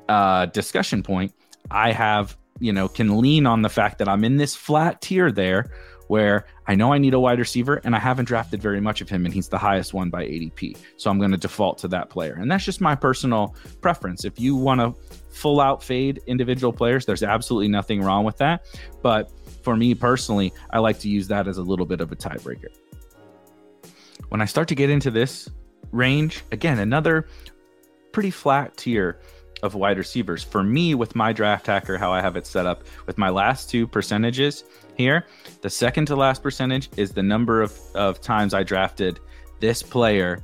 uh, 0.07 0.45
discussion 0.47 1.01
point, 1.01 1.33
I 1.71 1.91
have, 1.91 2.37
you 2.59 2.71
know, 2.71 2.87
can 2.87 3.19
lean 3.19 3.47
on 3.47 3.63
the 3.63 3.69
fact 3.69 3.97
that 3.97 4.07
I'm 4.07 4.23
in 4.23 4.37
this 4.37 4.55
flat 4.55 5.01
tier 5.01 5.31
there 5.31 5.71
where 6.07 6.45
I 6.67 6.75
know 6.75 6.93
I 6.93 6.97
need 6.97 7.13
a 7.13 7.19
wide 7.19 7.39
receiver 7.39 7.81
and 7.83 7.95
I 7.95 8.00
haven't 8.00 8.25
drafted 8.25 8.62
very 8.62 8.79
much 8.79 9.01
of 9.01 9.09
him 9.09 9.25
and 9.25 9.33
he's 9.33 9.47
the 9.47 9.57
highest 9.57 9.93
one 9.93 10.09
by 10.09 10.25
ADP. 10.25 10.77
So 10.97 11.09
I'm 11.09 11.19
going 11.19 11.31
to 11.31 11.38
default 11.38 11.77
to 11.79 11.88
that 11.89 12.09
player. 12.09 12.38
And 12.39 12.50
that's 12.50 12.65
just 12.65 12.81
my 12.81 12.95
personal 12.95 13.55
preference. 13.81 14.25
If 14.25 14.39
you 14.39 14.55
want 14.55 14.81
to 14.81 14.93
full 15.31 15.59
out 15.59 15.83
fade 15.83 16.21
individual 16.27 16.71
players, 16.71 17.05
there's 17.05 17.24
absolutely 17.24 17.67
nothing 17.67 18.01
wrong 18.01 18.24
with 18.24 18.38
that. 18.38 18.65
But 19.01 19.31
for 19.63 19.75
me 19.75 19.95
personally, 19.95 20.53
I 20.69 20.79
like 20.79 21.00
to 21.00 21.09
use 21.09 21.27
that 21.27 21.47
as 21.47 21.57
a 21.57 21.63
little 21.63 21.85
bit 21.85 22.01
of 22.01 22.12
a 22.12 22.15
tiebreaker. 22.15 22.69
When 24.29 24.41
I 24.41 24.45
start 24.45 24.67
to 24.69 24.75
get 24.75 24.89
into 24.89 25.12
this 25.12 25.50
range, 25.91 26.43
again, 26.51 26.79
another 26.79 27.27
pretty 28.12 28.31
flat 28.31 28.77
tier 28.77 29.19
of 29.65 29.75
wide 29.75 29.98
receivers. 29.98 30.43
For 30.43 30.63
me, 30.63 30.95
with 30.95 31.15
my 31.15 31.34
draft 31.34 31.67
hacker, 31.67 31.98
how 31.98 32.12
I 32.12 32.22
have 32.22 32.36
it 32.36 32.48
set 32.48 32.65
up 32.65 32.84
with 33.05 33.17
my 33.17 33.29
last 33.29 33.69
two 33.69 33.88
percentages 33.88 34.63
here, 34.95 35.25
the 35.62 35.69
second 35.69 36.05
to 36.05 36.15
last 36.15 36.41
percentage 36.41 36.89
is 36.95 37.12
the 37.12 37.24
number 37.24 37.62
of, 37.62 37.77
of 37.95 38.22
times 38.22 38.53
I 38.53 38.63
drafted 38.63 39.19
this 39.60 39.84
player 39.84 40.41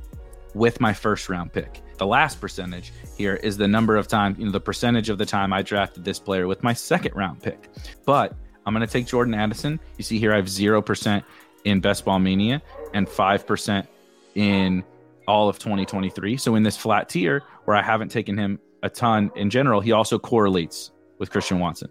with 0.54 0.80
my 0.80 0.92
first 0.92 1.28
round 1.28 1.52
pick. 1.52 1.80
The 1.98 2.06
last 2.06 2.40
percentage 2.40 2.92
here 3.16 3.36
is 3.36 3.56
the 3.56 3.68
number 3.68 3.96
of 3.96 4.08
times, 4.08 4.38
you 4.38 4.46
know, 4.46 4.50
the 4.50 4.60
percentage 4.60 5.08
of 5.08 5.18
the 5.18 5.26
time 5.26 5.52
I 5.52 5.62
drafted 5.62 6.04
this 6.04 6.18
player 6.18 6.46
with 6.46 6.62
my 6.62 6.72
second 6.72 7.14
round 7.14 7.42
pick. 7.42 7.68
But 8.04 8.34
I'm 8.66 8.74
going 8.74 8.86
to 8.86 8.92
take 8.92 9.06
Jordan 9.06 9.34
Addison. 9.34 9.78
You 9.98 10.04
see 10.04 10.18
here, 10.18 10.32
I 10.32 10.36
have 10.36 10.46
0% 10.46 11.22
in 11.64 11.80
Best 11.80 12.04
Ball 12.04 12.18
Mania 12.18 12.60
and 12.94 13.06
5% 13.06 13.86
in 14.34 14.84
all 15.28 15.48
of 15.48 15.58
2023. 15.58 16.36
So 16.36 16.54
in 16.54 16.62
this 16.62 16.76
flat 16.76 17.08
tier 17.08 17.42
where 17.64 17.76
I 17.76 17.82
haven't 17.82 18.10
taken 18.10 18.36
him 18.36 18.58
a 18.82 18.90
ton 18.90 19.30
in 19.36 19.50
general, 19.50 19.80
he 19.80 19.92
also 19.92 20.18
correlates 20.18 20.90
with 21.18 21.30
Christian 21.30 21.58
Watson. 21.58 21.88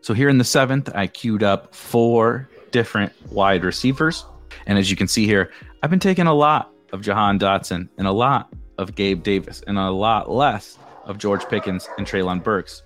So 0.00 0.14
here 0.14 0.28
in 0.28 0.38
the 0.38 0.44
seventh, 0.44 0.88
I 0.94 1.06
queued 1.06 1.42
up 1.42 1.74
four 1.74 2.48
different 2.70 3.12
wide 3.30 3.64
receivers. 3.64 4.24
And 4.66 4.78
as 4.78 4.90
you 4.90 4.96
can 4.96 5.08
see 5.08 5.26
here, 5.26 5.50
I've 5.82 5.90
been 5.90 6.00
taking 6.00 6.26
a 6.26 6.34
lot 6.34 6.72
of 6.92 7.02
Jahan 7.02 7.38
Dotson 7.38 7.88
and 7.98 8.06
a 8.06 8.12
lot 8.12 8.52
of 8.78 8.94
Gabe 8.94 9.22
Davis 9.22 9.62
and 9.66 9.78
a 9.78 9.90
lot 9.90 10.30
less 10.30 10.78
of 11.04 11.18
George 11.18 11.46
Pickens 11.48 11.88
and 11.98 12.06
Treylon 12.06 12.42
Burks. 12.42 12.82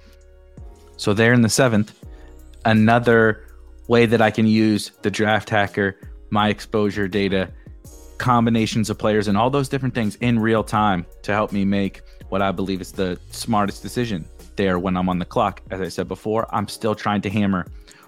So 0.96 1.14
there 1.14 1.32
in 1.32 1.42
the 1.42 1.48
seventh, 1.48 1.94
another 2.64 3.46
way 3.88 4.06
that 4.06 4.20
I 4.20 4.30
can 4.30 4.46
use 4.46 4.92
the 5.02 5.10
draft 5.10 5.50
hacker, 5.50 5.96
my 6.30 6.48
exposure 6.48 7.08
data, 7.08 7.50
combinations 8.18 8.90
of 8.90 8.98
players, 8.98 9.28
and 9.28 9.36
all 9.36 9.50
those 9.50 9.68
different 9.68 9.94
things 9.94 10.16
in 10.16 10.38
real 10.38 10.62
time 10.62 11.06
to 11.22 11.32
help 11.32 11.52
me 11.52 11.64
make 11.64 12.02
what 12.30 12.42
I 12.42 12.50
believe 12.52 12.80
is 12.80 12.92
the 12.92 13.18
smartest 13.30 13.82
decision 13.82 14.24
there 14.56 14.78
when 14.78 14.96
I'm 14.96 15.08
on 15.08 15.18
the 15.18 15.24
clock. 15.24 15.62
As 15.70 15.80
I 15.80 15.88
said 15.88 16.08
before, 16.08 16.52
I'm 16.54 16.68
still 16.68 16.94
trying 16.94 17.20
to 17.22 17.30
hammer 17.30 17.66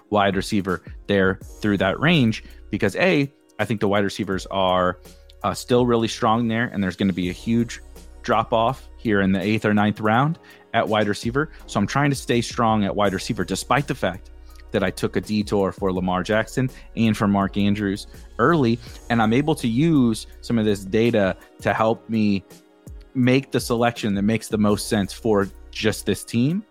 wide 0.09 0.35
receiver 0.35 0.83
there 1.07 1.35
through 1.61 1.77
that 1.77 1.99
range 1.99 2.43
because 2.69 2.95
A, 2.95 3.31
I 3.59 3.65
think 3.65 3.79
the 3.79 3.87
wide 3.87 4.03
receivers 4.03 4.45
are 4.47 4.99
uh, 5.43 5.53
still 5.53 5.85
really 5.85 6.07
strong 6.07 6.47
there, 6.47 6.65
and 6.65 6.83
there's 6.83 6.95
going 6.95 7.09
to 7.09 7.13
be 7.13 7.29
a 7.29 7.33
huge 7.33 7.81
drop 8.23 8.53
off 8.53 8.87
here 8.97 9.21
in 9.21 9.31
the 9.31 9.41
eighth 9.41 9.65
or 9.65 9.73
ninth 9.73 9.99
round 9.99 10.39
at 10.73 10.87
wide 10.87 11.07
receiver. 11.07 11.51
So 11.67 11.79
I'm 11.79 11.87
trying 11.87 12.09
to 12.09 12.15
stay 12.15 12.41
strong 12.41 12.85
at 12.85 12.95
wide 12.95 13.13
receiver, 13.13 13.43
despite 13.43 13.87
the 13.87 13.95
fact 13.95 14.31
that 14.71 14.83
I 14.83 14.89
took 14.89 15.15
a 15.15 15.21
detour 15.21 15.71
for 15.71 15.93
Lamar 15.93 16.23
Jackson 16.23 16.69
and 16.95 17.15
for 17.15 17.27
Mark 17.27 17.57
Andrews 17.57 18.07
early. 18.39 18.79
And 19.09 19.21
I'm 19.21 19.33
able 19.33 19.55
to 19.55 19.67
use 19.67 20.27
some 20.41 20.57
of 20.57 20.65
this 20.65 20.83
data 20.83 21.37
to 21.61 21.73
help 21.73 22.09
me 22.09 22.43
make 23.15 23.51
the 23.51 23.59
selection 23.59 24.15
that 24.15 24.23
makes 24.23 24.47
the 24.47 24.57
most 24.57 24.87
sense 24.87 25.13
for 25.13 25.49
just 25.71 26.05
this 26.05 26.23
team. 26.23 26.63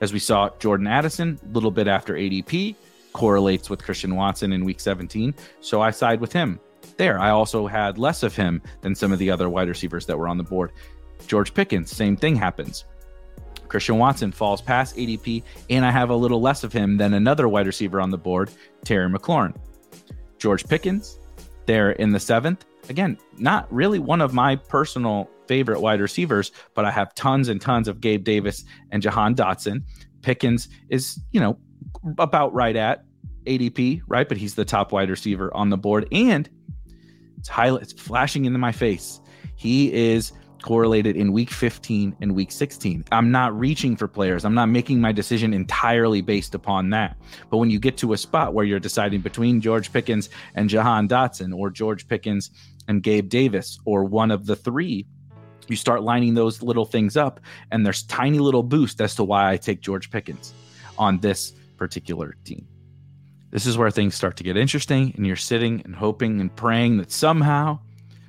As 0.00 0.12
we 0.12 0.18
saw, 0.18 0.50
Jordan 0.58 0.86
Addison, 0.86 1.38
a 1.44 1.52
little 1.52 1.70
bit 1.70 1.86
after 1.86 2.14
ADP, 2.14 2.74
correlates 3.12 3.70
with 3.70 3.82
Christian 3.82 4.16
Watson 4.16 4.52
in 4.52 4.64
week 4.64 4.80
17. 4.80 5.34
So 5.60 5.80
I 5.80 5.90
side 5.90 6.20
with 6.20 6.32
him 6.32 6.58
there. 6.96 7.18
I 7.18 7.30
also 7.30 7.66
had 7.66 7.98
less 7.98 8.22
of 8.22 8.34
him 8.34 8.62
than 8.80 8.94
some 8.94 9.12
of 9.12 9.18
the 9.18 9.30
other 9.30 9.48
wide 9.48 9.68
receivers 9.68 10.06
that 10.06 10.18
were 10.18 10.28
on 10.28 10.38
the 10.38 10.44
board. 10.44 10.72
George 11.26 11.54
Pickens, 11.54 11.90
same 11.90 12.16
thing 12.16 12.34
happens. 12.34 12.84
Christian 13.68 13.96
Watson 13.96 14.32
falls 14.32 14.60
past 14.60 14.96
ADP, 14.96 15.42
and 15.70 15.84
I 15.84 15.90
have 15.90 16.10
a 16.10 16.16
little 16.16 16.40
less 16.40 16.62
of 16.64 16.72
him 16.72 16.96
than 16.96 17.14
another 17.14 17.48
wide 17.48 17.66
receiver 17.66 18.00
on 18.00 18.10
the 18.10 18.18
board, 18.18 18.50
Terry 18.84 19.08
McLaurin. 19.08 19.54
George 20.38 20.66
Pickens, 20.66 21.18
there 21.66 21.92
in 21.92 22.10
the 22.10 22.20
seventh. 22.20 22.64
Again, 22.88 23.16
not 23.38 23.72
really 23.72 23.98
one 23.98 24.20
of 24.20 24.34
my 24.34 24.56
personal 24.56 25.30
favorite 25.52 25.82
wide 25.82 26.00
receivers, 26.00 26.50
but 26.74 26.86
I 26.86 26.90
have 26.90 27.14
tons 27.14 27.50
and 27.50 27.60
tons 27.60 27.86
of 27.86 28.00
Gabe 28.00 28.24
Davis 28.24 28.64
and 28.90 29.02
Jahan 29.02 29.34
Dotson. 29.34 29.82
Pickens 30.22 30.70
is, 30.88 31.20
you 31.30 31.40
know, 31.40 31.58
about 32.16 32.54
right 32.54 32.74
at 32.74 33.04
ADP, 33.44 34.00
right? 34.06 34.26
But 34.26 34.38
he's 34.38 34.54
the 34.54 34.64
top 34.64 34.92
wide 34.92 35.10
receiver 35.10 35.54
on 35.54 35.68
the 35.68 35.76
board. 35.76 36.08
And 36.10 36.48
it's 37.36 37.50
highlight, 37.50 37.82
it's 37.82 37.92
flashing 37.92 38.46
into 38.46 38.58
my 38.58 38.72
face. 38.72 39.20
He 39.54 39.92
is 39.92 40.32
correlated 40.62 41.16
in 41.16 41.32
week 41.32 41.50
15 41.50 42.16
and 42.22 42.34
week 42.34 42.50
16. 42.50 43.04
I'm 43.12 43.30
not 43.30 43.58
reaching 43.58 43.94
for 43.94 44.08
players. 44.08 44.46
I'm 44.46 44.54
not 44.54 44.70
making 44.70 45.02
my 45.02 45.12
decision 45.12 45.52
entirely 45.52 46.22
based 46.22 46.54
upon 46.54 46.88
that. 46.90 47.18
But 47.50 47.58
when 47.58 47.68
you 47.68 47.78
get 47.78 47.98
to 47.98 48.14
a 48.14 48.16
spot 48.16 48.54
where 48.54 48.64
you're 48.64 48.80
deciding 48.80 49.20
between 49.20 49.60
George 49.60 49.92
Pickens 49.92 50.30
and 50.54 50.70
Jahan 50.70 51.08
Dotson 51.08 51.54
or 51.54 51.68
George 51.68 52.08
Pickens 52.08 52.50
and 52.88 53.02
Gabe 53.02 53.28
Davis 53.28 53.78
or 53.84 54.04
one 54.04 54.30
of 54.30 54.46
the 54.46 54.56
three, 54.56 55.06
you 55.68 55.76
start 55.76 56.02
lining 56.02 56.34
those 56.34 56.62
little 56.62 56.84
things 56.84 57.16
up 57.16 57.40
and 57.70 57.84
there's 57.84 58.02
tiny 58.04 58.38
little 58.38 58.62
boost 58.62 59.00
as 59.00 59.14
to 59.16 59.24
why 59.24 59.50
I 59.50 59.56
take 59.56 59.80
George 59.80 60.10
Pickens 60.10 60.54
on 60.98 61.18
this 61.18 61.52
particular 61.76 62.36
team. 62.44 62.66
This 63.50 63.66
is 63.66 63.76
where 63.76 63.90
things 63.90 64.14
start 64.14 64.36
to 64.38 64.44
get 64.44 64.56
interesting 64.56 65.12
and 65.16 65.26
you're 65.26 65.36
sitting 65.36 65.82
and 65.84 65.94
hoping 65.94 66.40
and 66.40 66.54
praying 66.54 66.96
that 66.98 67.10
somehow 67.10 67.78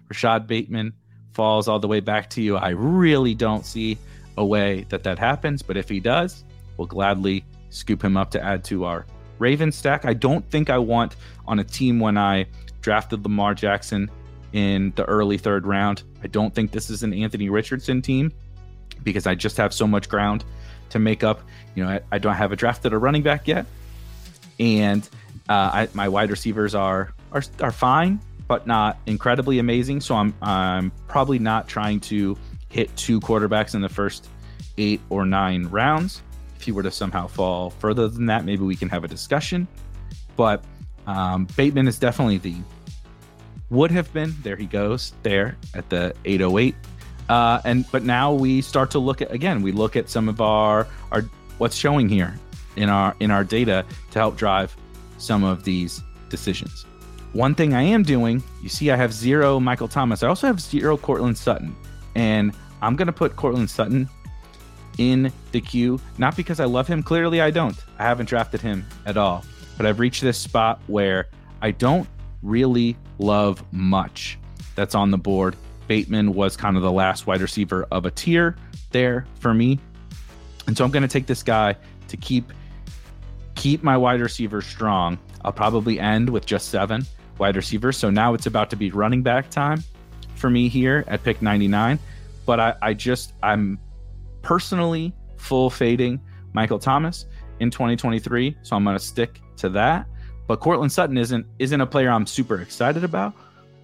Rashod 0.10 0.48
Bateman 0.48 0.94
falls 1.34 1.68
all 1.68 1.80
the 1.80 1.88
way 1.88 2.00
back 2.00 2.30
to 2.32 2.42
you. 2.42 2.58
I 2.58 2.70
really 2.70 3.34
don't 3.34 3.66
see 3.66 3.98
a 4.38 4.46
way 4.46 4.86
that 4.90 5.04
that 5.04 5.18
happens, 5.18 5.62
but 5.62 5.78
if 5.78 5.90
he 5.90 6.00
does, 6.00 6.44
we'll 6.78 6.88
gladly 6.88 7.46
scoop 7.70 8.04
him 8.04 8.18
up 8.18 8.32
to 8.32 8.44
add 8.44 8.64
to 8.66 8.86
our 8.86 9.06
Raven 9.40 9.72
stack. 9.72 10.06
I 10.06 10.14
don't 10.14 10.48
think 10.50 10.70
I 10.70 10.78
want 10.78 11.16
on 11.48 11.60
a 11.60 11.64
team 11.64 12.00
when 12.00 12.18
I 12.18 12.46
drafted 12.82 13.24
Lamar 13.24 13.54
Jackson 13.54 14.10
in 14.54 14.94
the 14.96 15.04
early 15.06 15.38
third 15.38 15.66
round. 15.68 16.04
I 16.24 16.28
don't 16.28 16.54
think 16.54 16.72
this 16.72 16.90
is 16.90 17.04
an 17.04 17.14
Anthony 17.14 17.50
Richardson 17.50 18.02
team 18.02 18.32
because 19.04 19.28
I 19.28 19.36
just 19.36 19.58
have 19.58 19.74
so 19.74 19.86
much 19.86 20.08
ground 20.08 20.46
to 20.90 21.00
make 21.00 21.24
up. 21.24 21.42
You 21.76 21.84
know, 21.84 21.90
I, 21.90 22.02
I 22.12 22.18
don't 22.20 22.36
have 22.36 22.52
a 22.52 22.56
drafted 22.56 22.94
a 22.94 22.98
running 22.98 23.24
back 23.24 23.48
yet, 23.48 23.66
and 24.60 25.08
uh, 25.50 25.72
I, 25.74 25.90
my 25.94 26.08
wide 26.08 26.30
receivers 26.30 26.74
are 26.76 27.14
are 27.32 27.44
are 27.60 27.72
fine 27.72 28.20
but 28.48 28.68
not 28.68 29.00
incredibly 29.06 29.60
amazing. 29.60 30.02
So 30.02 30.16
I'm 30.16 30.34
I'm 30.42 30.92
probably 31.08 31.40
not 31.40 31.68
trying 31.68 32.00
to 32.02 32.38
hit 32.70 32.96
two 32.96 33.20
quarterbacks 33.20 33.76
in 33.76 33.82
the 33.82 33.90
first 33.90 34.30
eight 34.78 35.02
or 35.10 35.26
nine 35.26 35.66
rounds. 35.66 36.22
If 36.56 36.64
he 36.64 36.72
were 36.72 36.84
to 36.84 36.92
somehow 36.92 37.28
fall 37.28 37.72
further 37.72 38.08
than 38.08 38.28
that, 38.28 38.46
maybe 38.46 38.64
we 38.64 38.76
can 38.76 38.90
have 38.90 39.04
a 39.04 39.08
discussion. 39.08 39.68
But 40.36 40.64
um, 41.08 41.48
Bateman 41.56 41.88
is 41.88 42.00
definitely 42.00 42.38
the 42.38 42.56
would 43.74 43.92
have 43.92 44.12
been. 44.14 44.34
There 44.44 44.56
he 44.56 44.66
goes 44.66 45.14
there 45.24 45.58
at 45.74 45.90
the 45.90 46.14
808. 46.26 46.76
Uh, 47.30 47.62
and 47.66 47.86
but 47.92 48.04
now 48.04 48.34
we 48.34 48.62
start 48.62 48.92
to 48.92 49.00
look 49.00 49.22
at 49.22 49.32
again. 49.32 49.62
We 49.62 49.72
look 49.72 49.96
at 49.96 50.10
some 50.10 50.30
of 50.30 50.42
our 50.42 50.88
our 51.12 51.22
what's 51.58 51.76
showing 51.76 52.08
here 52.10 52.38
in 52.76 52.90
our 52.90 53.16
in 53.20 53.32
our 53.32 53.44
data 53.44 53.86
to 54.12 54.20
help 54.20 54.38
drive 54.38 54.76
some 55.18 55.44
of 55.44 55.64
these 55.64 56.02
decisions. 56.30 56.86
One 57.34 57.56
thing 57.56 57.74
I 57.74 57.82
am 57.82 58.04
doing, 58.04 58.44
you 58.62 58.70
see, 58.70 58.92
I 58.92 58.96
have 58.96 59.12
zero 59.12 59.60
Michael 59.60 59.88
Thomas. 59.88 60.22
I 60.22 60.28
also 60.28 60.46
have 60.46 60.62
zero 60.62 60.96
Courtland 60.98 61.38
Sutton. 61.38 61.76
And 62.16 62.54
I'm 62.82 62.96
going 62.96 63.08
to 63.08 63.14
put 63.14 63.36
Courtland 63.36 63.72
Sutton 63.72 64.08
in 65.00 65.32
the 65.52 65.60
queue, 65.60 66.00
not 66.20 66.36
because 66.36 66.60
I 66.60 66.66
love 66.66 66.88
him. 66.88 67.02
Clearly, 67.02 67.42
I 67.42 67.50
don't. 67.50 67.76
I 67.98 68.04
haven't 68.04 68.28
drafted 68.28 68.62
him 68.62 68.86
at 69.08 69.18
all. 69.18 69.44
But 69.78 69.88
I've 69.88 70.00
reached 70.00 70.22
this 70.22 70.38
spot 70.38 70.80
where 70.86 71.28
I 71.62 71.72
don't 71.72 72.08
really 72.44 72.96
love 73.20 73.64
much 73.72 74.38
that's 74.76 74.96
on 74.96 75.12
the 75.12 75.18
board. 75.18 75.56
Bateman 75.88 76.34
was 76.34 76.56
kind 76.56 76.78
of 76.78 76.84
the 76.84 76.92
last 76.92 77.28
wide 77.28 77.42
receiver 77.42 77.86
of 77.92 78.06
a 78.06 78.12
tier 78.12 78.56
there 78.92 79.28
for 79.40 79.54
me. 79.54 79.80
And 80.68 80.78
so 80.78 80.86
I'm 80.86 80.92
going 80.92 81.04
to 81.04 81.10
take 81.10 81.28
this 81.28 81.44
guy 81.44 81.76
to 82.08 82.18
keep 82.18 82.52
keep 83.56 83.84
my 83.84 83.98
wide 83.98 84.22
receiver 84.22 84.62
strong. 84.62 85.18
I'll 85.44 85.52
probably 85.52 86.00
end 86.00 86.30
with 86.30 86.46
just 86.46 86.70
7 86.70 87.06
wide 87.38 87.56
receivers. 87.56 87.98
So 87.98 88.10
now 88.10 88.34
it's 88.34 88.46
about 88.46 88.70
to 88.72 88.76
be 88.76 88.92
running 88.92 89.22
back 89.22 89.50
time 89.50 89.84
for 90.36 90.50
me 90.50 90.68
here 90.68 91.04
at 91.08 91.24
pick 91.24 91.42
99. 91.42 92.00
But 92.46 92.60
I, 92.60 92.76
I 92.82 92.94
just, 92.94 93.34
I'm 93.44 93.80
personally 94.42 95.14
full 95.38 95.70
fading 95.70 96.20
Michael 96.54 96.80
Thomas 96.80 97.26
in 97.60 97.70
2023. 97.70 98.58
So 98.64 98.76
I'm 98.76 98.84
going 98.84 98.98
to 98.98 99.04
stick 99.04 99.40
to 99.58 99.70
that. 99.70 100.08
But 100.48 100.60
Courtland 100.60 100.92
Sutton 100.92 101.18
isn't 101.18 101.46
isn't 101.60 101.82
a 101.82 101.86
player 101.86 102.10
I'm 102.10 102.26
super 102.26 102.62
excited 102.62 103.04
about, 103.04 103.34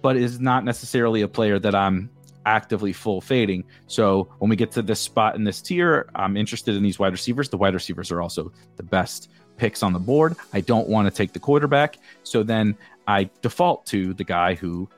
but 0.02 0.16
is 0.16 0.40
not 0.40 0.64
necessarily 0.64 1.22
a 1.22 1.28
player 1.28 1.58
that 1.58 1.74
I'm 1.74 2.10
actively 2.46 2.92
full 2.92 3.20
fading. 3.20 3.64
So 3.86 4.28
when 4.38 4.48
we 4.48 4.56
get 4.56 4.72
to 4.72 4.82
this 4.82 5.00
spot 5.00 5.36
in 5.36 5.44
this 5.44 5.60
tier, 5.60 6.08
I'm 6.14 6.36
interested 6.36 6.74
in 6.74 6.82
these 6.82 6.98
wide 6.98 7.12
receivers. 7.12 7.48
The 7.48 7.58
wide 7.58 7.74
receivers 7.74 8.10
are 8.10 8.22
also 8.22 8.52
the 8.76 8.82
best 8.82 9.30
picks 9.56 9.82
on 9.82 9.92
the 9.92 9.98
board. 9.98 10.36
I 10.52 10.60
don't 10.60 10.88
want 10.88 11.06
to 11.06 11.10
take 11.10 11.32
the 11.32 11.38
quarterback. 11.38 11.98
So 12.22 12.42
then 12.42 12.76
I 13.06 13.28
default 13.42 13.84
to 13.86 14.14
the 14.14 14.24
guy 14.24 14.54
who 14.54 14.88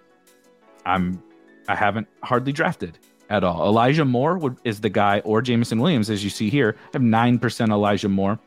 I'm 0.86 1.22
I 1.68 1.74
haven't 1.74 2.08
hardly 2.22 2.52
drafted 2.52 2.98
at 3.30 3.44
all. 3.44 3.66
Elijah 3.66 4.04
Moore 4.04 4.36
would, 4.36 4.56
is 4.64 4.80
the 4.80 4.90
guy, 4.90 5.20
or 5.20 5.40
Jameson 5.40 5.78
Williams, 5.78 6.10
as 6.10 6.22
you 6.22 6.30
see 6.30 6.50
here. 6.50 6.76
I 6.78 6.88
have 6.94 7.02
nine 7.02 7.38
percent 7.38 7.72
Elijah 7.72 8.08
Moore, 8.08 8.38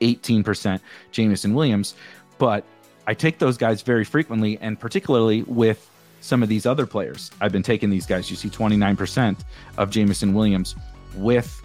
eighteen 0.00 0.42
percent 0.42 0.82
Jameson 1.10 1.54
Williams, 1.54 1.94
but 2.38 2.64
I 3.06 3.14
take 3.14 3.38
those 3.38 3.56
guys 3.56 3.82
very 3.82 4.04
frequently, 4.04 4.58
and 4.60 4.78
particularly 4.78 5.42
with 5.44 5.90
some 6.20 6.42
of 6.42 6.48
these 6.48 6.66
other 6.66 6.86
players. 6.86 7.30
I've 7.40 7.52
been 7.52 7.62
taking 7.62 7.90
these 7.90 8.06
guys. 8.06 8.30
You 8.30 8.36
see, 8.36 8.50
twenty 8.50 8.76
nine 8.76 8.96
percent 8.96 9.44
of 9.78 9.90
Jameson 9.90 10.34
Williams 10.34 10.74
with 11.14 11.62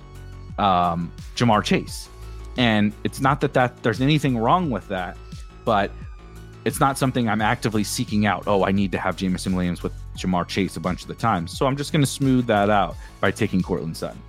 um, 0.59 1.11
Ja'Marr 1.35 1.63
Chase, 1.63 2.09
and 2.57 2.93
it's 3.03 3.19
not 3.19 3.41
that 3.41 3.53
that 3.53 3.81
there's 3.81 4.01
anything 4.01 4.37
wrong 4.37 4.69
with 4.69 4.87
that, 4.89 5.17
but 5.65 5.91
it's 6.63 6.79
not 6.79 6.95
something 6.97 7.27
I'm 7.27 7.41
actively 7.41 7.83
seeking 7.83 8.27
out. 8.27 8.43
Oh, 8.45 8.63
I 8.63 8.71
need 8.71 8.91
to 8.91 8.99
have 8.99 9.15
Jameson 9.15 9.55
Williams 9.55 9.81
with 9.81 9.93
Ja'Marr 10.15 10.47
Chase 10.47 10.75
a 10.75 10.79
bunch 10.79 11.01
of 11.01 11.07
the 11.07 11.15
time. 11.15 11.47
So 11.47 11.65
I'm 11.65 11.75
just 11.75 11.91
going 11.91 12.03
to 12.03 12.09
smooth 12.09 12.45
that 12.47 12.69
out 12.69 12.95
by 13.19 13.31
taking 13.31 13.63
Courtland 13.63 13.97
Sutton. 13.97 14.21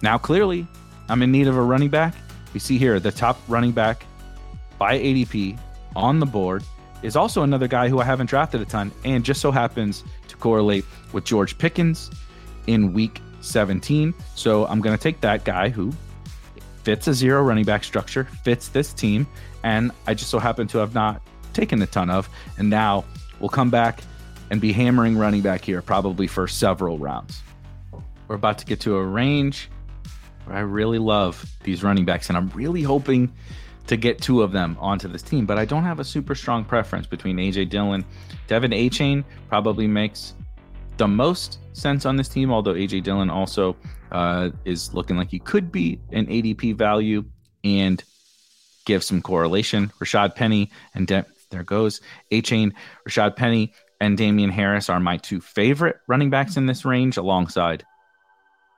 Now, 0.00 0.16
clearly, 0.16 0.64
I'm 1.08 1.22
in 1.22 1.32
need 1.32 1.48
of 1.48 1.56
a 1.56 1.62
running 1.62 1.88
back. 1.88 2.14
We 2.52 2.60
see 2.60 2.78
here 2.78 3.00
the 3.00 3.10
top 3.10 3.40
running 3.48 3.72
back 3.72 4.04
by 4.84 4.98
ADP 4.98 5.58
on 5.96 6.20
the 6.20 6.26
board 6.26 6.62
is 7.00 7.16
also 7.16 7.42
another 7.42 7.66
guy 7.66 7.88
who 7.88 8.00
I 8.00 8.04
haven't 8.04 8.26
drafted 8.26 8.60
a 8.60 8.66
ton 8.66 8.92
and 9.02 9.24
just 9.24 9.40
so 9.40 9.50
happens 9.50 10.04
to 10.28 10.36
correlate 10.36 10.84
with 11.14 11.24
George 11.24 11.56
Pickens 11.56 12.10
in 12.66 12.92
week 12.92 13.22
17. 13.40 14.12
So 14.34 14.66
I'm 14.66 14.82
going 14.82 14.94
to 14.94 15.02
take 15.02 15.22
that 15.22 15.46
guy 15.46 15.70
who 15.70 15.90
fits 16.82 17.08
a 17.08 17.14
zero 17.14 17.42
running 17.42 17.64
back 17.64 17.82
structure, 17.82 18.24
fits 18.42 18.68
this 18.68 18.92
team, 18.92 19.26
and 19.62 19.90
I 20.06 20.12
just 20.12 20.30
so 20.30 20.38
happen 20.38 20.66
to 20.66 20.76
have 20.76 20.92
not 20.92 21.22
taken 21.54 21.80
a 21.80 21.86
ton 21.86 22.10
of. 22.10 22.28
And 22.58 22.68
now 22.68 23.06
we'll 23.40 23.48
come 23.48 23.70
back 23.70 24.02
and 24.50 24.60
be 24.60 24.70
hammering 24.74 25.16
running 25.16 25.40
back 25.40 25.64
here 25.64 25.80
probably 25.80 26.26
for 26.26 26.46
several 26.46 26.98
rounds. 26.98 27.42
We're 28.28 28.36
about 28.36 28.58
to 28.58 28.66
get 28.66 28.80
to 28.80 28.96
a 28.96 29.02
range 29.02 29.70
where 30.44 30.58
I 30.58 30.60
really 30.60 30.98
love 30.98 31.42
these 31.62 31.82
running 31.82 32.04
backs, 32.04 32.28
and 32.28 32.36
I'm 32.36 32.50
really 32.50 32.82
hoping 32.82 33.32
to 33.86 33.96
get 33.96 34.20
two 34.20 34.42
of 34.42 34.52
them 34.52 34.76
onto 34.80 35.08
this 35.08 35.22
team, 35.22 35.46
but 35.46 35.58
I 35.58 35.64
don't 35.64 35.84
have 35.84 36.00
a 36.00 36.04
super 36.04 36.34
strong 36.34 36.64
preference 36.64 37.06
between 37.06 37.36
AJ 37.36 37.68
Dillon. 37.68 38.04
De'Von 38.48 38.74
Achane 38.74 39.24
probably 39.48 39.86
makes 39.86 40.34
the 40.96 41.08
most 41.08 41.58
sense 41.72 42.06
on 42.06 42.16
this 42.16 42.28
team, 42.28 42.52
although 42.52 42.74
AJ 42.74 43.02
Dillon 43.02 43.30
also 43.30 43.76
uh, 44.12 44.50
is 44.64 44.94
looking 44.94 45.16
like 45.16 45.28
he 45.28 45.38
could 45.38 45.70
be 45.70 46.00
an 46.12 46.26
ADP 46.26 46.76
value 46.76 47.24
and 47.62 48.02
give 48.86 49.02
some 49.02 49.20
correlation. 49.20 49.92
Rashad 50.00 50.34
Penny 50.34 50.70
and 50.94 51.06
De- 51.06 51.26
there 51.50 51.62
goes 51.62 52.00
Achane, 52.30 52.72
Rashad 53.08 53.36
Penny, 53.36 53.72
and 54.00 54.16
Damien 54.16 54.50
Harris 54.50 54.88
are 54.88 55.00
my 55.00 55.16
two 55.16 55.40
favorite 55.40 55.96
running 56.08 56.30
backs 56.30 56.56
in 56.56 56.66
this 56.66 56.84
range, 56.84 57.16
alongside 57.16 57.84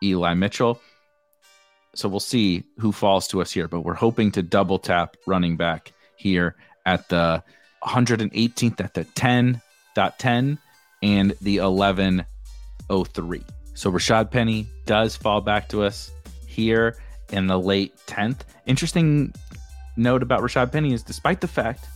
Eli 0.03 0.35
Mitchell. 0.35 0.81
So 1.97 2.11
we'll 2.11 2.21
see 2.21 2.63
who 2.79 2.93
falls 2.93 3.27
to 3.29 3.41
us 3.41 3.51
here, 3.51 3.69
but 3.69 3.81
we're 3.81 3.95
hoping 3.95 4.31
to 4.33 4.43
double 4.43 4.79
tap 4.79 5.17
running 5.27 5.57
back 5.57 5.93
here 6.17 6.55
at 6.85 7.09
the 7.09 7.43
118th 7.83 8.81
at 8.81 8.93
the 8.93 9.05
10.10 9.05 10.59
and 11.03 11.31
the 11.41 11.61
1103. 11.61 13.45
So 13.73 13.91
Rashad 13.91 14.31
Penny 14.31 14.67
does 14.85 15.17
fall 15.17 15.41
back 15.41 15.71
to 15.71 15.83
us 15.85 16.11
here 16.47 16.99
in 17.33 17.47
the 17.47 17.59
late 17.59 17.97
10th. 18.07 18.41
Interesting 18.67 19.33
note 19.97 20.23
about 20.23 20.43
Rashad 20.43 20.73
Penny 20.73 20.93
is 20.93 21.03
despite 21.03 21.41
the 21.41 21.49
fact 21.49 21.87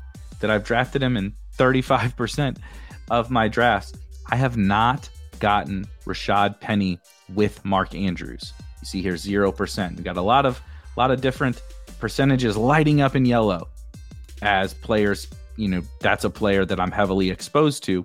that 0.40 0.50
I've 0.50 0.64
drafted 0.64 1.02
him 1.02 1.18
in 1.18 1.34
35% 1.58 2.56
of 3.10 3.30
my 3.30 3.48
drafts, 3.48 3.92
I 4.30 4.36
have 4.36 4.56
not 4.56 5.10
gotten 5.40 5.84
Rashad 6.06 6.58
Penny 6.58 6.98
with 7.34 7.62
Mark 7.66 7.94
Andrews. 7.94 8.54
You 8.80 8.86
see 8.86 9.02
here 9.02 9.14
0%. 9.14 9.96
We 9.96 10.02
got 10.02 10.16
a 10.16 10.22
lot 10.22 10.46
of 10.46 10.60
a 10.96 11.00
lot 11.00 11.10
of 11.10 11.20
different 11.20 11.62
percentages 12.00 12.56
lighting 12.56 13.00
up 13.00 13.14
in 13.14 13.24
yellow 13.24 13.68
as 14.42 14.74
players, 14.74 15.28
you 15.56 15.68
know, 15.68 15.82
that's 16.00 16.24
a 16.24 16.30
player 16.30 16.64
that 16.64 16.80
I'm 16.80 16.90
heavily 16.90 17.30
exposed 17.30 17.84
to, 17.84 18.04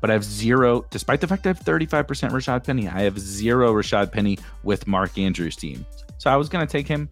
but 0.00 0.10
I 0.10 0.12
have 0.12 0.24
zero, 0.24 0.84
despite 0.90 1.20
the 1.20 1.26
fact 1.26 1.46
I 1.46 1.50
have 1.50 1.60
35% 1.60 2.06
Rashad 2.30 2.64
Penny, 2.64 2.88
I 2.88 3.02
have 3.02 3.18
zero 3.18 3.72
Rashad 3.72 4.12
Penny 4.12 4.38
with 4.62 4.86
Mark 4.86 5.16
Andrews' 5.16 5.56
team. 5.56 5.86
So 6.18 6.30
I 6.30 6.36
was 6.36 6.48
going 6.48 6.66
to 6.66 6.70
take 6.70 6.88
him, 6.88 7.08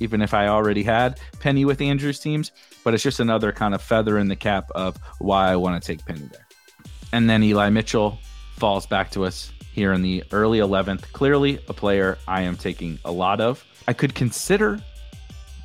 even 0.00 0.22
if 0.22 0.34
I 0.34 0.48
already 0.48 0.82
had 0.82 1.20
Penny 1.40 1.64
with 1.64 1.80
Andrews' 1.80 2.20
teams, 2.20 2.52
but 2.84 2.94
it's 2.94 3.02
just 3.02 3.20
another 3.20 3.52
kind 3.52 3.74
of 3.74 3.82
feather 3.82 4.18
in 4.18 4.28
the 4.28 4.36
cap 4.36 4.70
of 4.74 4.96
why 5.18 5.50
I 5.50 5.56
want 5.56 5.80
to 5.80 5.86
take 5.86 6.04
Penny 6.04 6.28
there. 6.32 6.46
And 7.12 7.28
then 7.28 7.42
Eli 7.42 7.70
Mitchell 7.70 8.18
falls 8.56 8.86
back 8.86 9.10
to 9.12 9.24
us 9.24 9.52
here 9.80 9.94
in 9.94 10.02
the 10.02 10.22
early 10.30 10.58
11th. 10.58 11.10
Clearly, 11.14 11.58
a 11.66 11.72
player 11.72 12.18
I 12.28 12.42
am 12.42 12.54
taking 12.54 12.98
a 13.06 13.10
lot 13.10 13.40
of. 13.40 13.64
I 13.88 13.94
could 13.94 14.14
consider 14.14 14.78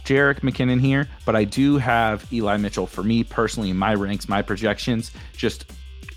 Jerick 0.06 0.40
McKinnon 0.40 0.80
here, 0.80 1.10
but 1.26 1.36
I 1.36 1.44
do 1.44 1.78
have 1.78 2.26
Eli 2.32 2.56
Mitchell 2.56 2.88
for 2.88 3.04
me 3.04 3.26
personally 3.26 3.72
in 3.72 3.76
my 3.76 3.94
ranks, 3.94 4.30
my 4.30 4.42
projections, 4.42 5.12
just 5.36 5.66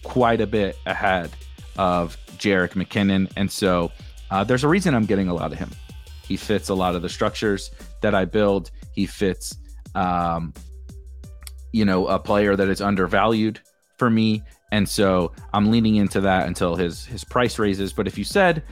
quite 0.04 0.40
a 0.40 0.46
bit 0.46 0.78
ahead 0.86 1.32
of 1.76 2.16
Jerick 2.36 2.74
McKinnon. 2.74 3.32
And 3.36 3.50
so 3.50 3.90
uh, 4.30 4.44
there's 4.44 4.62
a 4.62 4.68
reason 4.68 4.94
I'm 4.94 5.06
getting 5.06 5.26
a 5.26 5.34
lot 5.34 5.50
of 5.50 5.58
him. 5.58 5.70
He 6.22 6.36
fits 6.36 6.68
a 6.68 6.74
lot 6.74 6.94
of 6.94 7.02
the 7.02 7.08
structures 7.08 7.72
that 8.00 8.14
I 8.14 8.26
build. 8.26 8.70
He 8.92 9.06
fits, 9.06 9.56
um, 9.96 10.54
you 11.72 11.84
know, 11.84 12.06
a 12.06 12.20
player 12.20 12.54
that 12.54 12.68
is 12.68 12.80
undervalued 12.80 13.58
for 13.96 14.08
me. 14.08 14.44
And 14.70 14.88
so 14.88 15.32
I'm 15.52 15.70
leaning 15.70 15.96
into 15.96 16.20
that 16.22 16.46
until 16.46 16.76
his 16.76 17.04
his 17.06 17.24
price 17.24 17.58
raises. 17.58 17.92
But 17.92 18.06
if 18.06 18.18
you 18.18 18.24
said, 18.24 18.62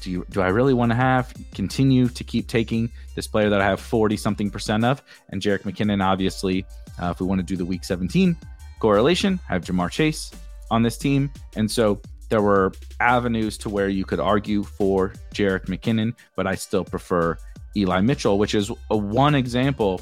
do 0.00 0.10
you 0.10 0.26
do 0.30 0.40
I 0.40 0.48
really 0.48 0.74
want 0.74 0.90
to 0.90 0.96
have 0.96 1.32
continue 1.54 2.08
to 2.08 2.24
keep 2.24 2.48
taking 2.48 2.90
this 3.14 3.26
player 3.26 3.50
that 3.50 3.60
I 3.60 3.64
have 3.64 3.80
40 3.80 4.16
something 4.16 4.50
percent 4.50 4.84
of? 4.84 5.02
And 5.30 5.40
Jerick 5.40 5.62
McKinnon, 5.62 6.04
obviously, 6.04 6.66
uh, 7.00 7.10
if 7.10 7.20
we 7.20 7.26
want 7.26 7.40
to 7.40 7.46
do 7.46 7.56
the 7.56 7.64
week 7.64 7.84
17 7.84 8.36
correlation, 8.80 9.38
I 9.48 9.54
have 9.54 9.64
Ja'Marr 9.64 9.90
Chase 9.90 10.32
on 10.70 10.82
this 10.82 10.98
team. 10.98 11.30
And 11.56 11.70
so 11.70 12.00
there 12.28 12.42
were 12.42 12.72
avenues 13.00 13.56
to 13.58 13.68
where 13.68 13.88
you 13.88 14.04
could 14.04 14.20
argue 14.20 14.64
for 14.64 15.12
Jerick 15.32 15.66
McKinnon, 15.66 16.14
but 16.36 16.46
I 16.46 16.54
still 16.54 16.84
prefer 16.84 17.36
Eli 17.76 18.00
Mitchell, 18.00 18.38
which 18.38 18.54
is 18.54 18.70
a 18.90 18.96
one 18.96 19.34
example 19.34 20.00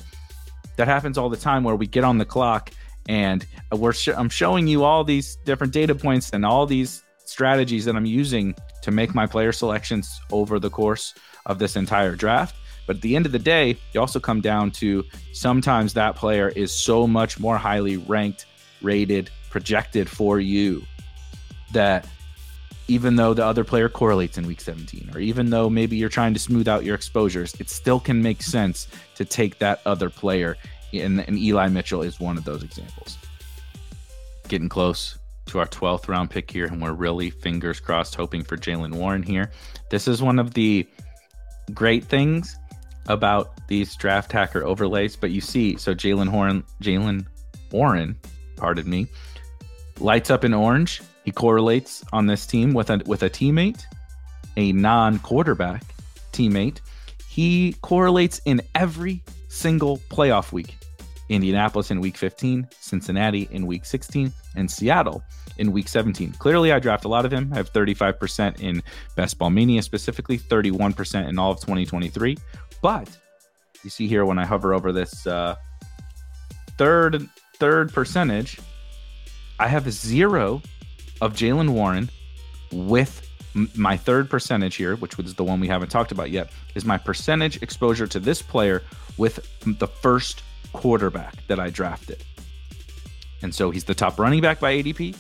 that 0.77 0.89
happens 0.89 1.19
all 1.19 1.29
the 1.29 1.37
time 1.37 1.65
where 1.65 1.77
we 1.77 1.87
get 1.87 2.05
on 2.05 2.19
the 2.19 2.25
clock 2.25 2.71
and 3.09 3.47
we're 3.73 3.93
sh- 3.93 4.09
I'm 4.17 4.29
showing 4.29 4.67
you 4.67 4.85
all 4.85 5.05
these 5.05 5.37
different 5.45 5.73
data 5.73 5.95
points 5.95 6.31
and 6.33 6.45
all 6.45 6.67
these 6.67 7.03
strategies 7.25 7.85
that 7.85 7.97
I'm 7.97 8.07
using 8.07 8.55
to 8.83 8.91
make 8.91 9.15
my 9.15 9.27
player 9.27 9.53
selections 9.53 10.21
over 10.31 10.59
the 10.59 10.71
course 10.71 11.15
of 11.47 11.59
this 11.59 11.77
entire 11.77 12.15
draft. 12.15 12.55
But 12.87 12.97
at 12.97 13.03
the 13.03 13.17
end 13.17 13.27
of 13.27 13.33
the 13.33 13.39
day, 13.39 13.77
you 13.93 14.01
also 14.01 14.21
come 14.21 14.41
down 14.41 14.71
to 14.73 15.05
sometimes 15.33 15.95
that 15.95 16.17
player 16.17 16.49
is 16.49 16.75
so 16.75 17.07
much 17.07 17.39
more 17.39 17.57
highly 17.57 17.97
ranked, 17.97 18.47
rated, 18.83 19.31
projected 19.51 20.09
for 20.09 20.41
you 20.41 20.83
that 21.73 22.07
even 22.89 23.17
though 23.17 23.33
the 23.33 23.45
other 23.45 23.65
player 23.65 23.89
correlates 23.89 24.37
in 24.37 24.47
week 24.47 24.61
17, 24.61 25.11
or 25.15 25.21
even 25.21 25.51
though 25.51 25.71
maybe 25.71 25.97
you're 25.97 26.09
trying 26.09 26.35
to 26.35 26.41
smooth 26.41 26.69
out 26.69 26.85
your 26.85 26.95
exposures, 26.95 27.55
it 27.61 27.71
still 27.71 28.01
can 28.01 28.21
make 28.21 28.43
sense 28.43 28.89
to 29.15 29.25
take 29.25 29.59
that 29.59 29.81
other 29.87 30.11
player. 30.11 30.57
And, 30.93 31.21
and 31.21 31.39
Eli 31.39 31.69
Mitchell 31.69 32.03
is 32.03 32.21
one 32.21 32.37
of 32.37 32.45
those 32.45 32.63
examples. 32.63 33.19
Getting 34.49 34.69
close 34.69 35.19
to 35.47 35.59
our 35.59 35.67
12th 35.67 36.09
round 36.09 36.31
pick 36.31 36.51
here, 36.51 36.67
and 36.67 36.81
we're 36.81 36.93
really 36.93 37.31
fingers 37.31 37.81
crossed 37.81 38.15
hoping 38.15 38.43
for 38.43 38.57
Jaylen 38.57 38.95
Warren 38.95 39.23
here. 39.23 39.51
This 39.91 40.07
is 40.07 40.23
one 40.23 40.39
of 40.39 40.55
the 40.55 40.87
great 41.75 42.05
things 42.05 42.57
about 43.07 43.67
these 43.69 43.95
draft 43.97 44.31
hacker 44.31 44.65
overlays, 44.65 45.17
but 45.17 45.31
you 45.31 45.41
see, 45.41 45.77
so 45.77 45.95
Jalen 45.95 46.29
Horn, 46.29 46.65
Jaylen 46.83 47.27
Warren, 47.71 48.17
pardon 48.57 48.89
me, 48.89 49.09
lights 49.99 50.31
up 50.31 50.45
in 50.45 50.55
orange. 50.55 51.03
He 51.25 51.31
correlates 51.31 52.05
on 52.13 52.27
this 52.27 52.47
team 52.47 52.75
with 52.75 52.91
a 52.91 53.01
with 53.07 53.23
a 53.23 53.31
teammate, 53.31 53.83
a 54.57 54.73
non-quarterback 54.73 55.85
teammate. 56.33 56.81
He 57.29 57.77
correlates 57.83 58.41
in 58.45 58.61
every 58.75 59.23
single 59.49 59.99
playoff 60.11 60.53
week. 60.53 60.77
Indianapolis 61.35 61.91
in 61.91 62.01
week 62.01 62.17
15, 62.17 62.69
Cincinnati 62.79 63.49
in 63.51 63.67
week 63.67 63.85
16, 63.85 64.33
and 64.57 64.71
Seattle 64.71 65.23
in 65.59 65.73
week 65.73 65.89
17. 65.89 66.33
Clearly, 66.33 66.73
I 66.73 66.79
draft 66.79 67.05
a 67.05 67.09
lot 67.09 67.25
of 67.25 67.33
him. 67.33 67.51
I 67.53 67.57
have 67.57 67.73
35% 67.73 68.61
in 68.61 68.83
Best 69.17 69.39
Ball 69.39 69.51
Mania, 69.51 69.83
specifically 69.83 70.39
31% 70.39 71.29
in 71.29 71.39
all 71.39 71.53
of 71.53 71.61
2023. 71.61 72.37
But 72.83 73.09
you 73.85 73.91
see 73.91 74.07
here 74.07 74.25
when 74.25 74.39
I 74.39 74.45
hover 74.45 74.75
over 74.75 74.93
this 74.93 75.27
uh, 75.27 75.57
third 76.79 77.29
third 77.59 77.93
percentage, 77.93 78.59
I 79.59 79.69
have 79.69 79.91
zero 79.93 80.63
of 81.21 81.35
Jaylen 81.35 81.71
Warren 81.71 82.11
with 82.73 83.29
my 83.77 83.97
third 83.97 84.31
percentage 84.31 84.77
here, 84.77 84.97
which 84.97 85.17
was 85.17 85.35
the 85.35 85.45
one 85.45 85.61
we 85.61 85.69
haven't 85.69 85.91
talked 85.91 86.11
about 86.11 86.31
yet, 86.31 86.51
is 86.75 86.85
my 86.85 86.99
percentage 86.99 87.63
exposure 87.63 88.07
to 88.07 88.19
this 88.19 88.43
player 88.43 88.83
with 89.19 89.47
the 89.65 89.87
first 89.87 90.43
quarterback 90.73 91.35
that 91.49 91.61
I 91.61 91.71
drafted. 91.71 92.23
And 93.43 93.55
so 93.55 93.71
he's 93.71 93.85
the 93.85 93.95
top 93.95 94.19
running 94.19 94.41
back 94.41 94.61
by 94.61 94.75
ADP. 94.75 95.17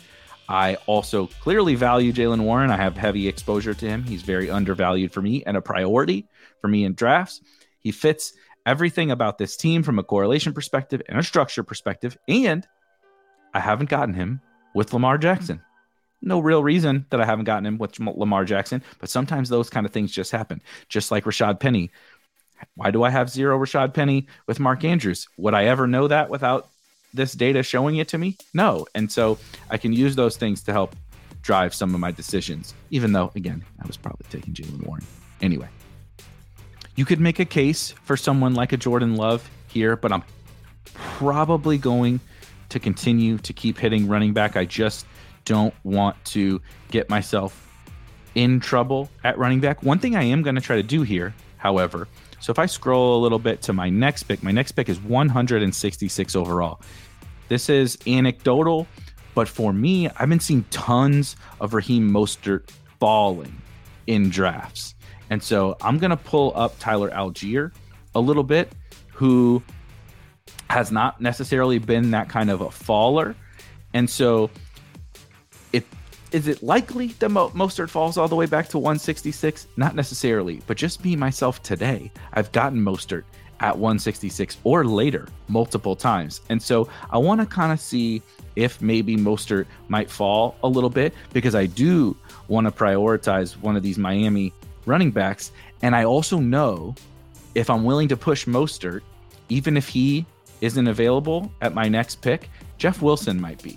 I 0.48 0.76
also 0.86 1.26
clearly 1.40 1.74
value 1.74 2.12
Jaylen 2.12 2.42
Warren. 2.42 2.70
I 2.70 2.76
have 2.76 2.96
heavy 2.96 3.28
exposure 3.28 3.74
to 3.74 3.86
him. 3.86 4.04
He's 4.04 4.22
very 4.22 4.50
undervalued 4.50 5.12
for 5.12 5.22
me 5.22 5.42
and 5.44 5.56
a 5.56 5.62
priority 5.62 6.26
for 6.60 6.68
me 6.68 6.84
in 6.84 6.94
drafts. 6.94 7.40
He 7.80 7.90
fits 7.90 8.34
everything 8.66 9.10
about 9.10 9.38
this 9.38 9.56
team 9.56 9.82
from 9.82 9.98
a 9.98 10.04
correlation 10.04 10.52
perspective 10.52 11.02
and 11.08 11.18
a 11.18 11.22
structure 11.22 11.62
perspective. 11.62 12.16
And 12.28 12.66
I 13.54 13.60
haven't 13.60 13.90
gotten 13.90 14.14
him 14.14 14.40
with 14.74 14.92
Lamar 14.92 15.18
Jackson. 15.18 15.62
No 16.20 16.38
real 16.38 16.62
reason 16.62 17.06
that 17.10 17.20
I 17.20 17.24
haven't 17.24 17.46
gotten 17.46 17.66
him 17.66 17.78
with 17.78 17.98
Lamar 17.98 18.44
Jackson, 18.44 18.82
but 19.00 19.10
sometimes 19.10 19.48
those 19.48 19.68
kind 19.68 19.84
of 19.84 19.92
things 19.92 20.12
just 20.12 20.30
happen. 20.30 20.62
Just 20.88 21.10
like 21.10 21.24
Rashad 21.24 21.58
Penny. 21.58 21.90
Why 22.74 22.90
do 22.90 23.02
I 23.02 23.10
have 23.10 23.30
zero 23.30 23.58
Rashad 23.58 23.94
Penny 23.94 24.26
with 24.46 24.60
Mark 24.60 24.84
Andrews? 24.84 25.28
Would 25.36 25.54
I 25.54 25.64
ever 25.64 25.86
know 25.86 26.08
that 26.08 26.30
without 26.30 26.68
this 27.14 27.32
data 27.32 27.62
showing 27.62 27.96
it 27.96 28.08
to 28.08 28.18
me? 28.18 28.36
No. 28.54 28.86
And 28.94 29.10
so 29.10 29.38
I 29.70 29.76
can 29.76 29.92
use 29.92 30.16
those 30.16 30.36
things 30.36 30.62
to 30.62 30.72
help 30.72 30.96
drive 31.42 31.74
some 31.74 31.94
of 31.94 32.00
my 32.00 32.10
decisions, 32.10 32.74
even 32.90 33.12
though, 33.12 33.32
again, 33.34 33.64
I 33.82 33.86
was 33.86 33.96
probably 33.96 34.26
taking 34.30 34.54
Jaylen 34.54 34.86
Warren. 34.86 35.04
Anyway, 35.40 35.68
you 36.94 37.04
could 37.04 37.20
make 37.20 37.40
a 37.40 37.44
case 37.44 37.92
for 38.04 38.16
someone 38.16 38.54
like 38.54 38.72
a 38.72 38.76
Jordan 38.76 39.16
Love 39.16 39.48
here, 39.68 39.96
but 39.96 40.12
I'm 40.12 40.22
probably 40.84 41.78
going 41.78 42.20
to 42.68 42.78
continue 42.78 43.38
to 43.38 43.52
keep 43.52 43.76
hitting 43.78 44.08
running 44.08 44.32
back. 44.32 44.56
I 44.56 44.64
just 44.64 45.06
don't 45.44 45.74
want 45.84 46.22
to 46.26 46.60
get 46.90 47.10
myself 47.10 47.68
in 48.34 48.60
trouble 48.60 49.10
at 49.24 49.36
running 49.36 49.60
back. 49.60 49.82
One 49.82 49.98
thing 49.98 50.16
I 50.16 50.22
am 50.22 50.42
going 50.42 50.54
to 50.54 50.60
try 50.60 50.76
to 50.76 50.82
do 50.82 51.02
here, 51.02 51.34
however, 51.58 52.08
so 52.42 52.50
if 52.50 52.58
I 52.58 52.66
scroll 52.66 53.18
a 53.18 53.20
little 53.22 53.38
bit 53.38 53.62
to 53.62 53.72
my 53.72 53.88
next 53.88 54.24
pick, 54.24 54.42
my 54.42 54.50
next 54.50 54.72
pick 54.72 54.88
is 54.88 55.00
166 55.00 56.34
overall. 56.34 56.80
This 57.46 57.68
is 57.68 57.96
anecdotal, 58.04 58.88
but 59.36 59.46
for 59.46 59.72
me, 59.72 60.08
I've 60.08 60.28
been 60.28 60.40
seeing 60.40 60.64
tons 60.70 61.36
of 61.60 61.72
Raheem 61.72 62.10
Mostert 62.10 62.68
falling 62.98 63.62
in 64.08 64.28
drafts. 64.28 64.96
And 65.30 65.40
so 65.40 65.76
I'm 65.80 65.98
going 65.98 66.10
to 66.10 66.16
pull 66.16 66.52
up 66.56 66.76
Tyler 66.80 67.10
Allgeier 67.10 67.70
a 68.16 68.20
little 68.20 68.42
bit, 68.42 68.72
who 69.12 69.62
has 70.68 70.90
not 70.90 71.20
necessarily 71.20 71.78
been 71.78 72.10
that 72.10 72.28
kind 72.28 72.50
of 72.50 72.60
a 72.60 72.72
faller. 72.72 73.36
And 73.94 74.10
so 74.10 74.50
is 76.32 76.48
it 76.48 76.62
likely 76.62 77.08
that 77.18 77.28
Mo- 77.28 77.50
Mostert 77.50 77.90
falls 77.90 78.16
all 78.16 78.28
the 78.28 78.36
way 78.36 78.46
back 78.46 78.68
to 78.68 78.78
166? 78.78 79.68
Not 79.76 79.94
necessarily, 79.94 80.60
but 80.66 80.76
just 80.76 81.04
me 81.04 81.14
myself 81.14 81.62
today, 81.62 82.10
I've 82.32 82.50
gotten 82.52 82.80
Mostert 82.80 83.24
at 83.60 83.78
166 83.78 84.56
or 84.64 84.84
later 84.84 85.28
multiple 85.48 85.94
times. 85.94 86.40
And 86.48 86.60
so 86.60 86.88
I 87.10 87.18
want 87.18 87.40
to 87.40 87.46
kind 87.46 87.72
of 87.72 87.80
see 87.80 88.22
if 88.56 88.82
maybe 88.82 89.16
Mostert 89.16 89.66
might 89.88 90.10
fall 90.10 90.56
a 90.62 90.68
little 90.68 90.90
bit 90.90 91.14
because 91.32 91.54
I 91.54 91.66
do 91.66 92.16
want 92.48 92.66
to 92.66 92.70
prioritize 92.70 93.52
one 93.58 93.76
of 93.76 93.82
these 93.82 93.98
Miami 93.98 94.52
running 94.84 95.10
backs. 95.10 95.52
And 95.82 95.94
I 95.94 96.04
also 96.04 96.38
know 96.38 96.94
if 97.54 97.70
I'm 97.70 97.84
willing 97.84 98.08
to 98.08 98.16
push 98.16 98.46
Mostert, 98.46 99.02
even 99.48 99.76
if 99.76 99.88
he 99.88 100.26
isn't 100.60 100.88
available 100.88 101.52
at 101.60 101.74
my 101.74 101.88
next 101.88 102.16
pick, 102.16 102.48
Jeff 102.78 103.02
Wilson 103.02 103.40
might 103.40 103.62
be. 103.62 103.76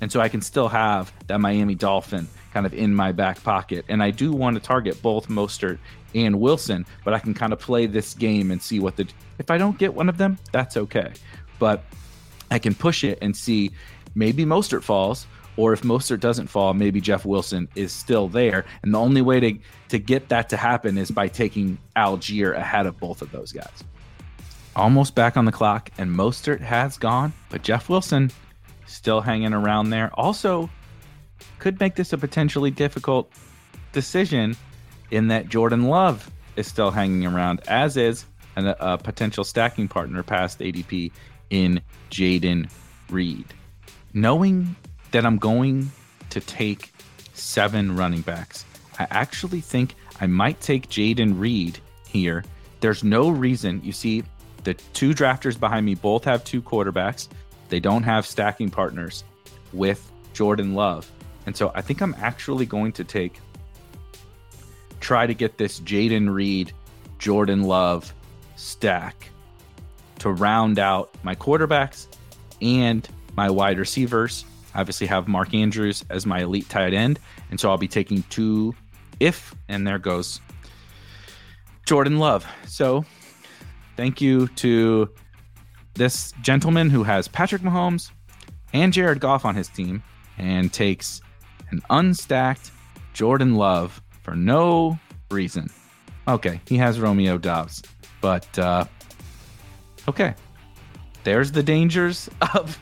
And 0.00 0.10
so 0.10 0.20
I 0.20 0.28
can 0.28 0.40
still 0.40 0.68
have 0.68 1.12
that 1.26 1.40
Miami 1.40 1.74
Dolphin 1.74 2.28
kind 2.52 2.66
of 2.66 2.74
in 2.74 2.94
my 2.94 3.12
back 3.12 3.42
pocket. 3.42 3.84
And 3.88 4.02
I 4.02 4.10
do 4.10 4.32
want 4.32 4.56
to 4.56 4.60
target 4.60 5.00
both 5.02 5.28
Mostert 5.28 5.78
and 6.14 6.40
Wilson, 6.40 6.86
but 7.04 7.14
I 7.14 7.18
can 7.18 7.34
kind 7.34 7.52
of 7.52 7.60
play 7.60 7.86
this 7.86 8.14
game 8.14 8.50
and 8.50 8.60
see 8.60 8.80
what 8.80 8.96
the. 8.96 9.08
If 9.38 9.50
I 9.50 9.58
don't 9.58 9.78
get 9.78 9.94
one 9.94 10.08
of 10.08 10.18
them, 10.18 10.38
that's 10.52 10.76
okay. 10.76 11.12
But 11.58 11.84
I 12.50 12.58
can 12.58 12.74
push 12.74 13.04
it 13.04 13.18
and 13.22 13.36
see 13.36 13.70
maybe 14.14 14.44
Mostert 14.44 14.82
falls, 14.82 15.26
or 15.56 15.72
if 15.72 15.82
Mostert 15.82 16.20
doesn't 16.20 16.48
fall, 16.48 16.74
maybe 16.74 17.00
Jeff 17.00 17.24
Wilson 17.24 17.68
is 17.74 17.92
still 17.92 18.28
there. 18.28 18.64
And 18.82 18.94
the 18.94 18.98
only 18.98 19.22
way 19.22 19.40
to, 19.40 19.58
to 19.90 19.98
get 19.98 20.28
that 20.30 20.48
to 20.50 20.56
happen 20.56 20.98
is 20.98 21.10
by 21.10 21.28
taking 21.28 21.78
Allgeier 21.96 22.56
ahead 22.56 22.86
of 22.86 22.98
both 22.98 23.22
of 23.22 23.30
those 23.30 23.52
guys. 23.52 23.84
Almost 24.76 25.14
back 25.14 25.36
on 25.36 25.44
the 25.44 25.52
clock, 25.52 25.90
and 25.98 26.10
Mostert 26.10 26.60
has 26.60 26.96
gone, 26.96 27.32
but 27.50 27.62
Jeff 27.62 27.88
Wilson 27.88 28.30
still 28.90 29.20
hanging 29.20 29.52
around 29.52 29.90
there. 29.90 30.10
Also, 30.14 30.68
could 31.58 31.78
make 31.80 31.94
this 31.94 32.12
a 32.12 32.18
potentially 32.18 32.70
difficult 32.70 33.30
decision 33.92 34.56
in 35.10 35.28
that 35.28 35.48
Jordan 35.48 35.84
Love 35.84 36.30
is 36.56 36.66
still 36.66 36.90
hanging 36.90 37.26
around, 37.26 37.60
as 37.68 37.96
is 37.96 38.26
an, 38.56 38.74
a 38.78 38.98
potential 38.98 39.44
stacking 39.44 39.88
partner 39.88 40.22
past 40.22 40.58
ADP 40.58 41.12
in 41.50 41.80
Jayden 42.10 42.70
Reed. 43.08 43.46
Knowing 44.12 44.74
that 45.12 45.24
I'm 45.24 45.38
going 45.38 45.90
to 46.30 46.40
take 46.40 46.92
seven 47.32 47.96
running 47.96 48.20
backs, 48.22 48.64
I 48.98 49.06
actually 49.10 49.60
think 49.60 49.94
I 50.20 50.26
might 50.26 50.60
take 50.60 50.88
Jayden 50.88 51.38
Reed 51.38 51.78
here. 52.06 52.44
There's 52.80 53.02
no 53.04 53.30
reason. 53.30 53.80
You 53.82 53.92
see, 53.92 54.24
the 54.64 54.74
two 54.74 55.14
drafters 55.14 55.58
behind 55.58 55.86
me 55.86 55.94
both 55.94 56.24
have 56.24 56.44
two 56.44 56.60
quarterbacks. 56.60 57.28
They 57.70 57.80
don't 57.80 58.02
have 58.02 58.26
stacking 58.26 58.68
partners 58.70 59.24
with 59.72 60.10
Jordan 60.32 60.74
Love. 60.74 61.10
And 61.46 61.56
so 61.56 61.72
I 61.74 61.80
think 61.80 62.02
I'm 62.02 62.14
actually 62.18 62.66
going 62.66 62.92
to 62.92 63.04
take 63.04 63.40
try 65.00 65.26
to 65.26 65.34
get 65.34 65.56
this 65.56 65.80
Jayden 65.80 66.32
Reed, 66.32 66.72
Jordan 67.18 67.62
Love 67.62 68.12
stack 68.56 69.30
to 70.18 70.30
round 70.30 70.78
out 70.78 71.14
my 71.22 71.34
quarterbacks 71.34 72.06
and 72.60 73.08
my 73.36 73.48
wide 73.48 73.78
receivers. 73.78 74.44
I 74.74 74.80
obviously 74.80 75.06
have 75.06 75.26
Mark 75.26 75.54
Andrews 75.54 76.04
as 76.10 76.26
my 76.26 76.40
elite 76.40 76.68
tight 76.68 76.92
end. 76.92 77.18
And 77.50 77.58
so 77.58 77.70
I'll 77.70 77.78
be 77.78 77.88
taking 77.88 78.22
two 78.24 78.74
if, 79.18 79.54
and 79.68 79.86
there 79.86 79.98
goes 79.98 80.40
Jordan 81.86 82.18
Love. 82.18 82.46
So 82.66 83.04
thank 83.96 84.20
you 84.20 84.48
to 84.48 85.08
this 86.00 86.32
gentleman 86.40 86.88
who 86.88 87.02
has 87.02 87.28
Patrick 87.28 87.60
Mahomes 87.60 88.10
and 88.72 88.90
Jared 88.90 89.20
Goff 89.20 89.44
on 89.44 89.54
his 89.54 89.68
team 89.68 90.02
and 90.38 90.72
takes 90.72 91.20
an 91.68 91.82
unstacked 91.90 92.70
Jordan 93.12 93.54
Love 93.54 94.00
for 94.22 94.34
no 94.34 94.98
reason. 95.30 95.68
Okay, 96.26 96.58
he 96.66 96.78
has 96.78 96.98
Romeo 96.98 97.36
Doubs, 97.36 97.82
but 98.22 98.58
uh, 98.58 98.86
okay. 100.08 100.34
There's 101.24 101.52
the 101.52 101.62
dangers 101.62 102.30
of 102.54 102.78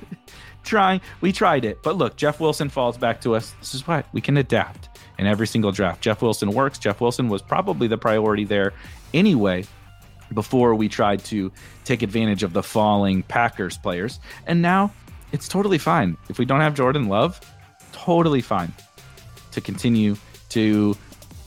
trying. 0.63 1.01
We 1.21 1.33
tried 1.33 1.65
it, 1.65 1.83
but 1.83 1.97
look, 1.97 2.15
Jeff 2.15 2.39
Wilson 2.39 2.69
falls 2.69 2.97
back 2.97 3.21
to 3.23 3.35
us. 3.35 3.53
This 3.59 3.75
is 3.75 3.85
why 3.85 4.05
we 4.13 4.21
can 4.21 4.37
adapt 4.37 4.91
in 5.19 5.27
every 5.27 5.49
single 5.49 5.73
draft. 5.73 6.03
Jeff 6.03 6.23
Wilson 6.23 6.53
works. 6.53 6.79
Jeff 6.79 7.01
Wilson 7.01 7.29
was 7.29 7.43
probably 7.43 7.89
the 7.89 7.99
priority 7.99 8.45
there 8.45 8.75
anyway 9.13 9.65
before 10.33 10.75
we 10.75 10.89
tried 10.89 11.25
to 11.25 11.51
take 11.85 12.03
advantage 12.03 12.43
of 12.43 12.53
the 12.53 12.63
falling 12.63 13.23
Packers 13.23 13.79
players. 13.79 14.21
And 14.47 14.63
now 14.63 14.93
it's 15.33 15.49
totally 15.49 15.79
fine. 15.79 16.17
If 16.29 16.39
we 16.39 16.45
don't 16.45 16.61
have 16.61 16.75
Jordan 16.75 17.09
Love, 17.09 17.41
totally 17.93 18.41
fine 18.41 18.73
to 19.53 19.61
continue 19.61 20.17
to 20.51 20.97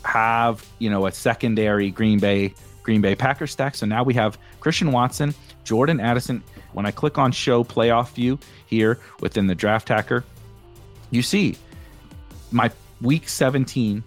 have, 0.04 0.66
you 0.80 0.90
know, 0.90 1.06
a 1.06 1.12
secondary 1.12 1.92
Green 1.92 2.20
Bay 2.20 2.54
Green 2.84 3.02
Bay 3.02 3.16
Packers 3.16 3.52
stack. 3.52 3.76
So 3.76 3.86
now 3.86 4.04
we 4.04 4.14
have 4.16 4.38
Christian 4.60 4.92
Watson, 4.92 5.34
Jordan 5.64 6.00
Addison. 6.00 6.44
When 6.74 6.86
I 6.86 6.92
click 6.92 7.18
on 7.18 7.32
show 7.32 7.64
playoff 7.64 8.14
view 8.14 8.40
here 8.66 9.00
within 9.20 9.48
the 9.48 9.56
draft 9.56 9.90
hacker, 9.90 10.24
you 11.12 11.22
see 11.22 11.58
my 12.52 12.72
week 13.02 13.28
17 13.30 14.04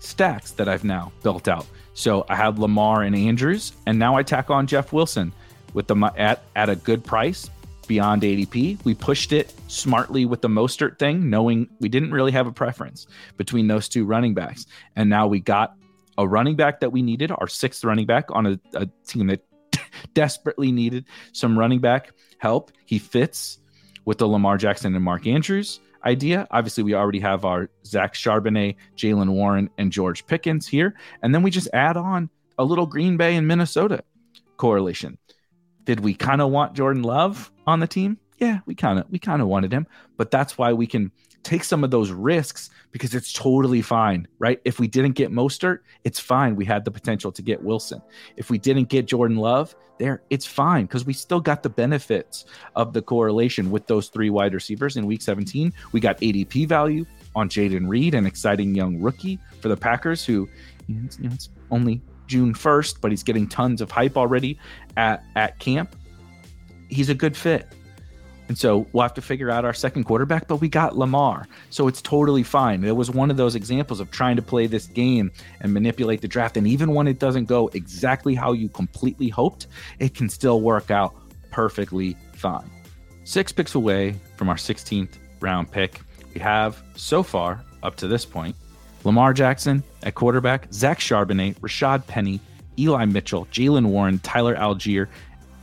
stacks 0.00 0.52
that 0.52 0.68
I've 0.68 0.84
now 0.84 1.12
built 1.22 1.48
out. 1.48 1.66
So 1.94 2.24
I 2.28 2.36
have 2.36 2.58
Lamar 2.58 3.02
and 3.02 3.14
Andrews, 3.14 3.72
and 3.86 3.98
now 3.98 4.16
I 4.16 4.22
tack 4.22 4.50
on 4.50 4.66
Jeff 4.66 4.92
Wilson 4.92 5.32
with 5.74 5.86
the 5.86 5.96
at 6.16 6.42
at 6.56 6.68
a 6.68 6.76
good 6.76 7.04
price 7.04 7.50
beyond 7.86 8.22
ADP. 8.22 8.84
We 8.84 8.94
pushed 8.94 9.32
it 9.32 9.52
smartly 9.68 10.24
with 10.24 10.40
the 10.40 10.48
Mostert 10.48 10.98
thing, 10.98 11.28
knowing 11.28 11.68
we 11.80 11.88
didn't 11.88 12.12
really 12.12 12.32
have 12.32 12.46
a 12.46 12.52
preference 12.52 13.06
between 13.36 13.66
those 13.66 13.88
two 13.88 14.04
running 14.04 14.34
backs, 14.34 14.66
and 14.96 15.10
now 15.10 15.26
we 15.26 15.40
got 15.40 15.74
a 16.18 16.26
running 16.26 16.56
back 16.56 16.80
that 16.80 16.90
we 16.90 17.02
needed, 17.02 17.32
our 17.32 17.48
sixth 17.48 17.84
running 17.84 18.06
back 18.06 18.26
on 18.30 18.46
a, 18.46 18.60
a 18.74 18.86
team 19.06 19.26
that 19.28 19.44
desperately 20.14 20.70
needed 20.70 21.04
some 21.32 21.58
running 21.58 21.80
back 21.80 22.12
help. 22.38 22.72
He 22.86 22.98
fits 22.98 23.58
with 24.04 24.18
the 24.18 24.28
Lamar 24.28 24.58
Jackson 24.58 24.94
and 24.94 25.04
Mark 25.04 25.26
Andrews 25.26 25.80
idea. 26.04 26.46
Obviously, 26.50 26.82
we 26.82 26.94
already 26.94 27.20
have 27.20 27.44
our 27.44 27.70
Zach 27.84 28.14
Charbonnet, 28.14 28.76
Jaylen 28.96 29.30
Warren, 29.30 29.70
and 29.78 29.92
George 29.92 30.26
Pickens 30.26 30.66
here. 30.66 30.94
And 31.22 31.34
then 31.34 31.42
we 31.42 31.50
just 31.50 31.68
add 31.72 31.96
on 31.96 32.30
a 32.58 32.64
little 32.64 32.86
Green 32.86 33.16
Bay 33.16 33.36
and 33.36 33.46
Minnesota 33.46 34.02
correlation. 34.56 35.18
Did 35.84 36.00
we 36.00 36.14
kind 36.14 36.40
of 36.40 36.50
want 36.50 36.74
Jordan 36.74 37.02
Love 37.02 37.50
on 37.66 37.80
the 37.80 37.86
team? 37.86 38.18
Yeah, 38.38 38.60
we 38.66 38.74
kind 38.74 38.98
of 38.98 39.10
we 39.10 39.18
kind 39.18 39.42
of 39.42 39.48
wanted 39.48 39.72
him, 39.72 39.86
but 40.16 40.30
that's 40.30 40.56
why 40.56 40.72
we 40.72 40.86
can 40.86 41.12
take 41.42 41.64
some 41.64 41.84
of 41.84 41.90
those 41.90 42.10
risks 42.10 42.70
because 42.92 43.14
it's 43.14 43.32
totally 43.32 43.82
fine, 43.82 44.26
right? 44.38 44.60
If 44.64 44.78
we 44.78 44.88
didn't 44.88 45.12
get 45.12 45.30
Mostert, 45.30 45.80
it's 46.04 46.18
fine. 46.18 46.56
We 46.56 46.64
had 46.64 46.84
the 46.84 46.90
potential 46.90 47.32
to 47.32 47.42
get 47.42 47.62
Wilson. 47.62 48.02
If 48.36 48.50
we 48.50 48.58
didn't 48.58 48.88
get 48.88 49.06
Jordan 49.06 49.36
Love, 49.36 49.74
there, 49.98 50.22
it's 50.30 50.46
fine 50.46 50.86
because 50.86 51.04
we 51.04 51.12
still 51.12 51.40
got 51.40 51.62
the 51.62 51.68
benefits 51.68 52.46
of 52.74 52.92
the 52.92 53.02
correlation 53.02 53.70
with 53.70 53.86
those 53.86 54.08
three 54.08 54.30
wide 54.30 54.54
receivers 54.54 54.96
in 54.96 55.06
week 55.06 55.22
17. 55.22 55.72
We 55.92 56.00
got 56.00 56.18
ADP 56.18 56.66
value 56.66 57.04
on 57.36 57.48
Jayden 57.48 57.88
Reed, 57.88 58.14
an 58.14 58.26
exciting 58.26 58.74
young 58.74 59.00
rookie 59.00 59.38
for 59.60 59.68
the 59.68 59.76
Packers 59.76 60.24
who, 60.24 60.48
you 60.88 60.96
know, 60.96 61.08
it's 61.32 61.50
only 61.70 62.00
June 62.26 62.54
1st, 62.54 63.00
but 63.00 63.10
he's 63.10 63.22
getting 63.22 63.46
tons 63.46 63.80
of 63.80 63.90
hype 63.90 64.16
already 64.16 64.58
at, 64.96 65.22
at 65.36 65.58
camp. 65.58 65.94
He's 66.88 67.08
a 67.08 67.14
good 67.14 67.36
fit. 67.36 67.72
And 68.50 68.58
so 68.58 68.88
we'll 68.92 69.02
have 69.02 69.14
to 69.14 69.22
figure 69.22 69.48
out 69.48 69.64
our 69.64 69.72
second 69.72 70.02
quarterback, 70.02 70.48
but 70.48 70.56
we 70.56 70.68
got 70.68 70.98
Lamar. 70.98 71.46
So 71.70 71.86
it's 71.86 72.02
totally 72.02 72.42
fine. 72.42 72.82
It 72.82 72.96
was 72.96 73.08
one 73.08 73.30
of 73.30 73.36
those 73.36 73.54
examples 73.54 74.00
of 74.00 74.10
trying 74.10 74.34
to 74.34 74.42
play 74.42 74.66
this 74.66 74.88
game 74.88 75.30
and 75.60 75.72
manipulate 75.72 76.20
the 76.20 76.26
draft. 76.26 76.56
And 76.56 76.66
even 76.66 76.92
when 76.92 77.06
it 77.06 77.20
doesn't 77.20 77.44
go 77.44 77.68
exactly 77.74 78.34
how 78.34 78.50
you 78.50 78.68
completely 78.68 79.28
hoped, 79.28 79.68
it 80.00 80.16
can 80.16 80.28
still 80.28 80.62
work 80.62 80.90
out 80.90 81.14
perfectly 81.52 82.16
fine. 82.32 82.68
Six 83.22 83.52
picks 83.52 83.76
away 83.76 84.16
from 84.34 84.48
our 84.48 84.56
16th 84.56 85.12
round 85.38 85.70
pick, 85.70 86.00
we 86.34 86.40
have 86.40 86.82
so 86.96 87.22
far, 87.22 87.64
up 87.84 87.94
to 87.98 88.08
this 88.08 88.24
point, 88.24 88.56
Lamar 89.04 89.32
Jackson 89.32 89.84
at 90.02 90.16
quarterback, 90.16 90.66
Zach 90.72 90.98
Charbonnet, 90.98 91.54
Rashad 91.60 92.04
Penny, 92.08 92.40
Eli 92.76 93.04
Mitchell, 93.04 93.46
Jaylen 93.52 93.86
Warren, 93.86 94.18
Tyler 94.18 94.56
Allgeier, 94.56 95.06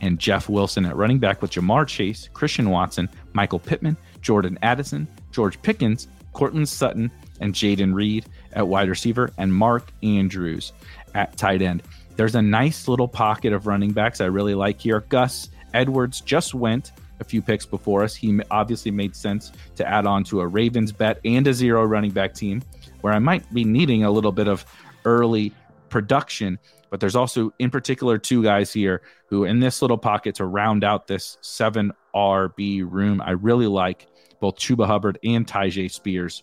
and 0.00 0.18
Jeff 0.18 0.48
Wilson 0.48 0.84
at 0.84 0.96
running 0.96 1.18
back 1.18 1.42
with 1.42 1.52
Ja'Marr 1.52 1.86
Chase, 1.86 2.28
Christian 2.32 2.70
Watson, 2.70 3.08
Michael 3.32 3.58
Pittman, 3.58 3.96
Jordan 4.20 4.58
Addison, 4.62 5.08
George 5.32 5.60
Pickens, 5.62 6.08
Courtland 6.32 6.68
Sutton, 6.68 7.10
and 7.40 7.54
Jayden 7.54 7.94
Reed 7.94 8.26
at 8.52 8.66
wide 8.66 8.88
receiver, 8.88 9.30
and 9.38 9.52
Mark 9.52 9.92
Andrews 10.02 10.72
at 11.14 11.36
tight 11.36 11.62
end. 11.62 11.82
There's 12.16 12.34
a 12.34 12.42
nice 12.42 12.88
little 12.88 13.08
pocket 13.08 13.52
of 13.52 13.66
running 13.66 13.92
backs 13.92 14.20
I 14.20 14.26
really 14.26 14.54
like 14.54 14.80
here. 14.80 15.00
Gus 15.08 15.50
Edwards 15.74 16.20
just 16.20 16.54
went 16.54 16.92
a 17.20 17.24
few 17.24 17.42
picks 17.42 17.66
before 17.66 18.02
us. 18.02 18.14
He 18.14 18.40
obviously 18.50 18.90
made 18.90 19.14
sense 19.14 19.52
to 19.76 19.88
add 19.88 20.06
on 20.06 20.24
to 20.24 20.40
a 20.40 20.46
Ravens 20.46 20.92
bet 20.92 21.20
and 21.24 21.46
a 21.46 21.54
zero 21.54 21.84
running 21.84 22.10
back 22.10 22.34
team 22.34 22.62
where 23.00 23.12
I 23.12 23.18
might 23.18 23.52
be 23.52 23.64
needing 23.64 24.04
a 24.04 24.10
little 24.10 24.32
bit 24.32 24.48
of 24.48 24.64
early 25.04 25.52
production. 25.88 26.58
But 26.90 27.00
there's 27.00 27.16
also, 27.16 27.52
in 27.58 27.70
particular, 27.70 28.18
two 28.18 28.42
guys 28.42 28.72
here 28.72 29.02
who, 29.28 29.44
in 29.44 29.60
this 29.60 29.82
little 29.82 29.98
pocket 29.98 30.34
to 30.36 30.46
round 30.46 30.84
out 30.84 31.06
this 31.06 31.38
seven 31.40 31.92
RB 32.14 32.84
room, 32.88 33.20
I 33.20 33.32
really 33.32 33.66
like 33.66 34.08
both 34.40 34.56
Chuba 34.56 34.86
Hubbard 34.86 35.18
and 35.22 35.46
Tyjae 35.46 35.90
Spears 35.90 36.42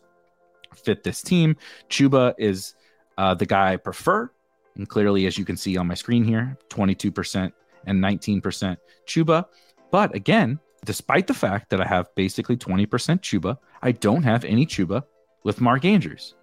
fit 0.76 1.04
this 1.04 1.22
team. 1.22 1.56
Chuba 1.90 2.34
is 2.38 2.76
uh, 3.18 3.34
the 3.34 3.46
guy 3.46 3.74
I 3.74 3.78
prefer. 3.78 4.30
And 4.76 4.88
clearly, 4.88 5.26
as 5.26 5.38
you 5.38 5.46
can 5.46 5.56
see 5.56 5.78
on 5.78 5.88
my 5.88 5.94
screen 5.94 6.24
here, 6.24 6.58
22% 6.70 7.52
and 7.86 8.04
19% 8.04 8.78
Chuba. 9.08 9.46
But 9.90 10.14
again, 10.14 10.60
despite 10.84 11.28
the 11.28 11.34
fact 11.34 11.70
that 11.70 11.82
I 11.82 11.88
have 11.88 12.14
basically 12.16 12.58
20% 12.58 12.88
Chuba, 12.88 13.58
I 13.82 13.94
don't 13.94 14.24
have 14.24 14.44
any 14.44 14.66
Chuba 14.66 15.04
with 15.44 15.62
Mark 15.62 15.86
Andrews. 15.86 16.36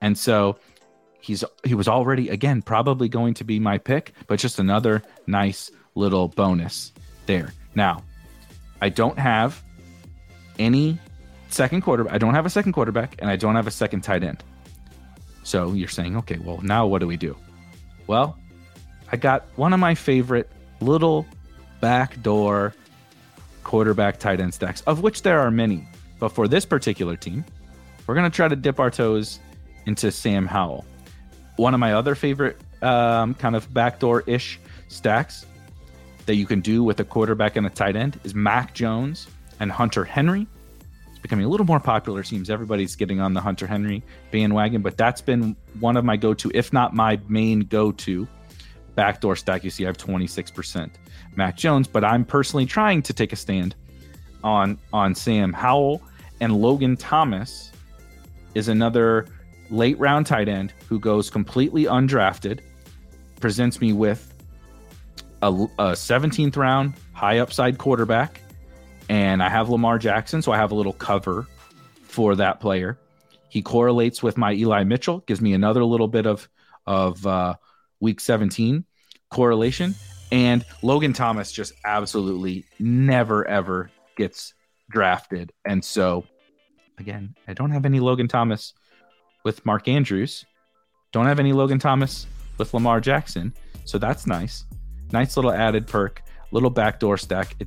And 0.00 0.16
so 0.16 0.58
he's 1.20 1.44
he 1.64 1.74
was 1.74 1.88
already 1.88 2.28
again 2.28 2.62
probably 2.62 3.08
going 3.08 3.34
to 3.34 3.44
be 3.44 3.58
my 3.58 3.78
pick, 3.78 4.12
but 4.26 4.38
just 4.38 4.58
another 4.58 5.02
nice 5.26 5.70
little 5.94 6.28
bonus 6.28 6.92
there. 7.26 7.52
Now, 7.74 8.04
I 8.80 8.88
don't 8.88 9.18
have 9.18 9.62
any 10.58 10.98
second 11.48 11.82
quarter. 11.82 12.10
I 12.10 12.18
don't 12.18 12.34
have 12.34 12.46
a 12.46 12.50
second 12.50 12.72
quarterback, 12.72 13.16
and 13.18 13.30
I 13.30 13.36
don't 13.36 13.56
have 13.56 13.66
a 13.66 13.72
second 13.72 14.02
tight 14.02 14.22
end. 14.22 14.42
So 15.42 15.72
you're 15.72 15.88
saying, 15.88 16.16
okay, 16.18 16.38
well 16.38 16.60
now 16.62 16.86
what 16.86 17.00
do 17.00 17.06
we 17.06 17.16
do? 17.16 17.36
Well, 18.06 18.38
I 19.10 19.16
got 19.16 19.46
one 19.56 19.72
of 19.72 19.80
my 19.80 19.94
favorite 19.94 20.50
little 20.80 21.26
backdoor 21.80 22.74
quarterback 23.64 24.18
tight 24.18 24.40
end 24.40 24.54
stacks, 24.54 24.80
of 24.82 25.02
which 25.02 25.22
there 25.22 25.40
are 25.40 25.50
many. 25.50 25.86
But 26.18 26.30
for 26.30 26.48
this 26.48 26.64
particular 26.64 27.16
team, 27.16 27.44
we're 28.06 28.14
going 28.14 28.30
to 28.30 28.34
try 28.34 28.48
to 28.48 28.56
dip 28.56 28.80
our 28.80 28.90
toes 28.90 29.40
into 29.86 30.10
Sam 30.10 30.46
Howell 30.46 30.84
one 31.58 31.74
of 31.74 31.80
my 31.80 31.92
other 31.94 32.14
favorite 32.14 32.56
um, 32.82 33.34
kind 33.34 33.56
of 33.56 33.72
backdoor 33.72 34.22
ish 34.26 34.58
stacks 34.88 35.46
that 36.26 36.36
you 36.36 36.46
can 36.46 36.60
do 36.60 36.84
with 36.84 37.00
a 37.00 37.04
quarterback 37.04 37.56
and 37.56 37.66
a 37.66 37.70
tight 37.70 37.96
end 37.96 38.18
is 38.24 38.34
Mac 38.34 38.74
Jones 38.74 39.26
and 39.60 39.72
Hunter 39.72 40.04
Henry. 40.04 40.46
It's 41.08 41.18
becoming 41.18 41.44
a 41.44 41.48
little 41.48 41.66
more 41.66 41.80
popular. 41.80 42.22
Seems 42.22 42.50
everybody's 42.50 42.94
getting 42.94 43.20
on 43.20 43.34
the 43.34 43.40
Hunter 43.40 43.66
Henry 43.66 44.02
bandwagon, 44.30 44.82
but 44.82 44.96
that's 44.96 45.20
been 45.20 45.56
one 45.80 45.96
of 45.96 46.04
my 46.04 46.16
go 46.16 46.34
to, 46.34 46.50
if 46.54 46.72
not 46.72 46.94
my 46.94 47.18
main 47.28 47.60
go 47.60 47.92
to 47.92 48.28
backdoor 48.94 49.36
stack. 49.36 49.64
You 49.64 49.70
see, 49.70 49.84
I 49.84 49.88
have 49.88 49.98
26% 49.98 50.90
Mac 51.34 51.56
Jones, 51.56 51.88
but 51.88 52.04
I'm 52.04 52.24
personally 52.24 52.66
trying 52.66 53.02
to 53.02 53.12
take 53.12 53.32
a 53.32 53.36
stand 53.36 53.74
on 54.44 54.78
on 54.92 55.14
Sam 55.14 55.52
Howell 55.52 56.00
and 56.40 56.56
Logan 56.56 56.96
Thomas 56.96 57.72
is 58.54 58.68
another 58.68 59.26
late 59.70 59.98
round 59.98 60.26
tight 60.26 60.48
end 60.48 60.72
who 60.88 60.98
goes 60.98 61.30
completely 61.30 61.84
undrafted, 61.84 62.60
presents 63.40 63.80
me 63.80 63.92
with 63.92 64.34
a, 65.42 65.48
a 65.48 65.92
17th 65.92 66.56
round 66.56 66.94
high 67.12 67.38
upside 67.38 67.78
quarterback, 67.78 68.40
and 69.08 69.42
I 69.42 69.48
have 69.48 69.68
Lamar 69.68 69.98
Jackson, 69.98 70.42
so 70.42 70.52
I 70.52 70.56
have 70.56 70.72
a 70.72 70.74
little 70.74 70.92
cover 70.92 71.46
for 72.02 72.34
that 72.36 72.60
player. 72.60 72.98
He 73.48 73.62
correlates 73.62 74.22
with 74.22 74.36
my 74.36 74.52
Eli 74.52 74.84
Mitchell, 74.84 75.20
gives 75.20 75.40
me 75.40 75.54
another 75.54 75.84
little 75.84 76.08
bit 76.08 76.26
of 76.26 76.48
of 76.86 77.26
uh, 77.26 77.54
week 78.00 78.20
17 78.20 78.84
correlation. 79.30 79.94
And 80.30 80.64
Logan 80.82 81.12
Thomas 81.12 81.52
just 81.52 81.72
absolutely 81.84 82.66
never 82.78 83.46
ever 83.46 83.90
gets 84.16 84.54
drafted. 84.90 85.52
And 85.64 85.84
so, 85.84 86.24
again, 86.98 87.34
I 87.46 87.54
don't 87.54 87.70
have 87.70 87.86
any 87.86 88.00
Logan 88.00 88.28
Thomas 88.28 88.74
with 89.48 89.64
Mark 89.64 89.88
Andrews. 89.88 90.44
Don't 91.10 91.24
have 91.24 91.40
any 91.40 91.54
Logan 91.54 91.78
Thomas 91.78 92.26
with 92.58 92.74
Lamar 92.74 93.00
Jackson. 93.00 93.54
So 93.86 93.96
that's 93.96 94.26
nice. 94.26 94.66
Nice 95.10 95.38
little 95.38 95.52
added 95.52 95.86
perk, 95.86 96.22
little 96.50 96.68
backdoor 96.68 97.16
stack. 97.16 97.56
It, 97.58 97.66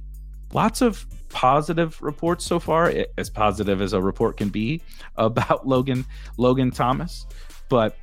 lots 0.53 0.83
of 0.83 1.03
positive 1.29 1.99
reports 1.99 2.45
so 2.45 2.59
far, 2.59 2.93
as 3.17 3.31
positive 3.31 3.81
as 3.81 3.93
a 3.93 4.01
report 4.01 4.37
can 4.37 4.49
be 4.49 4.79
about 5.15 5.67
Logan 5.67 6.05
Logan 6.37 6.69
Thomas. 6.69 7.25
But 7.67 7.97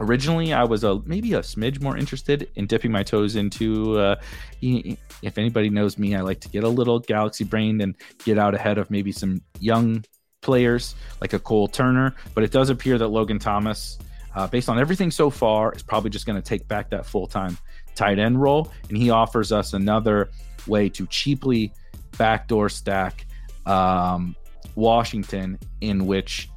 originally 0.00 0.52
I 0.52 0.64
was 0.64 0.82
a 0.82 0.98
maybe 1.04 1.34
a 1.34 1.42
smidge 1.42 1.80
more 1.80 1.96
interested 1.96 2.50
in 2.56 2.66
dipping 2.66 2.90
my 2.90 3.04
toes 3.04 3.36
into. 3.36 3.98
Uh, 4.00 4.16
if 4.60 5.38
anybody 5.38 5.70
knows 5.70 5.96
me, 5.96 6.16
I 6.16 6.22
like 6.22 6.40
to 6.40 6.48
get 6.48 6.64
a 6.64 6.68
little 6.68 6.98
galaxy 6.98 7.44
brained 7.44 7.82
and 7.82 7.94
get 8.24 8.36
out 8.36 8.56
ahead 8.56 8.78
of 8.78 8.90
maybe 8.90 9.12
some 9.12 9.42
young 9.60 10.04
players 10.42 10.94
like 11.20 11.32
a 11.32 11.38
Cole 11.38 11.68
Turner. 11.68 12.14
But 12.34 12.44
it 12.44 12.50
does 12.50 12.68
appear 12.68 12.98
that 12.98 13.08
Logan 13.08 13.38
Thomas, 13.38 13.98
uh, 14.34 14.46
based 14.46 14.68
on 14.68 14.78
everything 14.78 15.10
so 15.10 15.30
far, 15.30 15.72
is 15.72 15.82
probably 15.82 16.10
just 16.10 16.26
going 16.26 16.40
to 16.40 16.46
take 16.46 16.68
back 16.68 16.90
that 16.90 17.06
full 17.06 17.26
time 17.26 17.56
tight 17.94 18.18
end 18.18 18.40
role, 18.40 18.70
and 18.88 18.96
he 18.96 19.10
offers 19.10 19.52
us 19.52 19.72
another 19.72 20.30
way 20.66 20.88
to 20.90 21.06
cheaply 21.06 21.72
backdoor 22.18 22.68
stack 22.68 23.26
um, 23.66 24.36
Washington, 24.74 25.58
in 25.80 26.06
which 26.06 26.50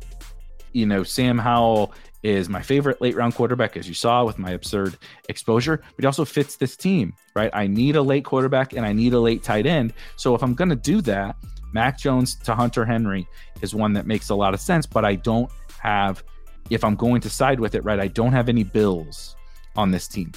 you 0.73 0.85
know 0.85 1.03
Sam 1.03 1.37
Howell 1.37 1.93
is 2.23 2.49
my 2.49 2.61
favorite 2.61 2.99
late 3.01 3.15
round 3.15 3.35
quarterback, 3.35 3.77
as 3.77 3.87
you 3.87 3.93
saw 3.93 4.25
with 4.25 4.39
my 4.39 4.51
absurd 4.51 4.97
exposure, 5.29 5.77
but 5.77 6.03
he 6.03 6.07
also 6.07 6.25
fits 6.25 6.55
this 6.55 6.75
team, 6.75 7.13
right? 7.35 7.51
I 7.53 7.67
need 7.67 7.95
a 7.95 8.01
late 8.01 8.25
quarterback 8.25 8.73
and 8.73 8.83
I 8.83 8.93
need 8.93 9.13
a 9.13 9.19
late 9.19 9.43
tight 9.43 9.67
end. 9.67 9.93
So 10.15 10.33
if 10.33 10.41
I'm 10.41 10.55
going 10.55 10.69
to 10.69 10.75
do 10.75 11.01
that, 11.01 11.35
Mac 11.75 11.99
Jones 11.99 12.35
to 12.35 12.55
Hunter 12.55 12.85
Henry 12.85 13.27
is 13.61 13.75
one 13.75 13.91
that 13.93 14.07
makes 14.07 14.29
a 14.29 14.35
lot 14.35 14.53
of 14.53 14.61
sense, 14.61 14.85
but 14.85 15.03
I 15.03 15.15
don't 15.15 15.51
have, 15.79 16.23
if 16.69 16.85
I'm 16.85 16.95
going 16.95 17.19
to 17.19 17.29
side 17.29 17.59
with 17.59 17.75
it, 17.75 17.83
right, 17.83 17.99
I 17.99 18.07
don't 18.07 18.31
have 18.31 18.47
any 18.47 18.63
bills 18.63 19.35
on 19.75 19.91
this 19.91 20.07
team. 20.07 20.31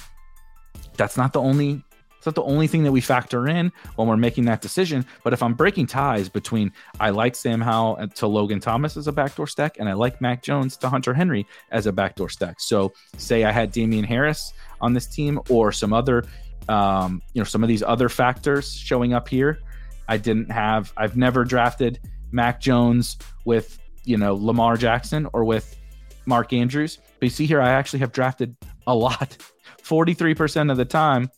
That's 0.97 1.15
not 1.15 1.31
the 1.31 1.39
only 1.39 1.81
it's 2.17 2.25
not 2.25 2.35
the 2.35 2.43
only 2.43 2.67
thing 2.67 2.83
that 2.83 2.91
we 2.91 2.99
factor 2.99 3.47
in 3.47 3.71
when 3.95 4.09
we're 4.09 4.17
making 4.17 4.43
that 4.43 4.59
decision. 4.59 5.05
But 5.23 5.31
if 5.31 5.41
I'm 5.41 5.53
breaking 5.53 5.87
ties 5.87 6.27
between 6.27 6.73
I 6.99 7.11
like 7.11 7.33
Sam 7.33 7.61
Howell 7.61 8.09
to 8.15 8.27
Logan 8.27 8.59
Thomas 8.59 8.97
as 8.97 9.07
a 9.07 9.13
backdoor 9.13 9.47
stack, 9.47 9.79
and 9.79 9.87
I 9.87 9.93
like 9.93 10.19
Mac 10.19 10.43
Jones 10.43 10.75
to 10.77 10.89
Hunter 10.89 11.13
Henry 11.13 11.47
as 11.71 11.85
a 11.85 11.93
backdoor 11.93 12.27
stack. 12.27 12.59
So 12.59 12.91
say 13.15 13.45
I 13.45 13.53
had 13.53 13.71
Damien 13.71 14.03
Harris 14.03 14.51
on 14.81 14.91
this 14.91 15.07
team 15.07 15.39
or 15.49 15.71
some 15.71 15.93
other, 15.93 16.25
um, 16.67 17.21
you 17.33 17.39
know, 17.39 17.45
some 17.45 17.63
of 17.63 17.69
these 17.69 17.83
other 17.83 18.09
factors 18.09 18.75
showing 18.75 19.13
up 19.13 19.29
here. 19.29 19.61
I 20.09 20.17
didn't 20.17 20.51
have. 20.51 20.91
I've 20.97 21.15
never 21.15 21.45
drafted 21.45 21.99
Mac 22.31 22.59
Jones 22.59 23.17
with 23.45 23.79
you 24.03 24.17
know 24.17 24.35
Lamar 24.35 24.75
Jackson 24.75 25.27
or 25.31 25.45
with 25.45 25.77
Mark 26.25 26.51
Andrews. 26.51 26.97
But 27.19 27.27
you 27.27 27.29
see 27.29 27.45
here, 27.45 27.61
I 27.61 27.69
actually 27.69 27.99
have 27.99 28.11
drafted 28.11 28.57
a 28.87 28.93
lot. 28.93 29.37
43% 29.83 30.69
of 30.69 30.77
the 30.77 30.85
time 30.85 31.31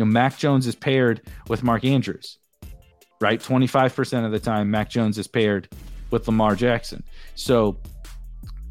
you 0.00 0.06
know, 0.06 0.10
Mac 0.10 0.38
Jones 0.38 0.66
is 0.66 0.74
paired 0.74 1.20
with 1.48 1.62
Mark 1.62 1.84
Andrews, 1.84 2.38
right? 3.20 3.38
25% 3.38 4.24
of 4.24 4.32
the 4.32 4.38
time, 4.38 4.70
Mac 4.70 4.88
Jones 4.88 5.18
is 5.18 5.26
paired 5.26 5.68
with 6.10 6.26
Lamar 6.26 6.54
Jackson. 6.54 7.04
So 7.34 7.78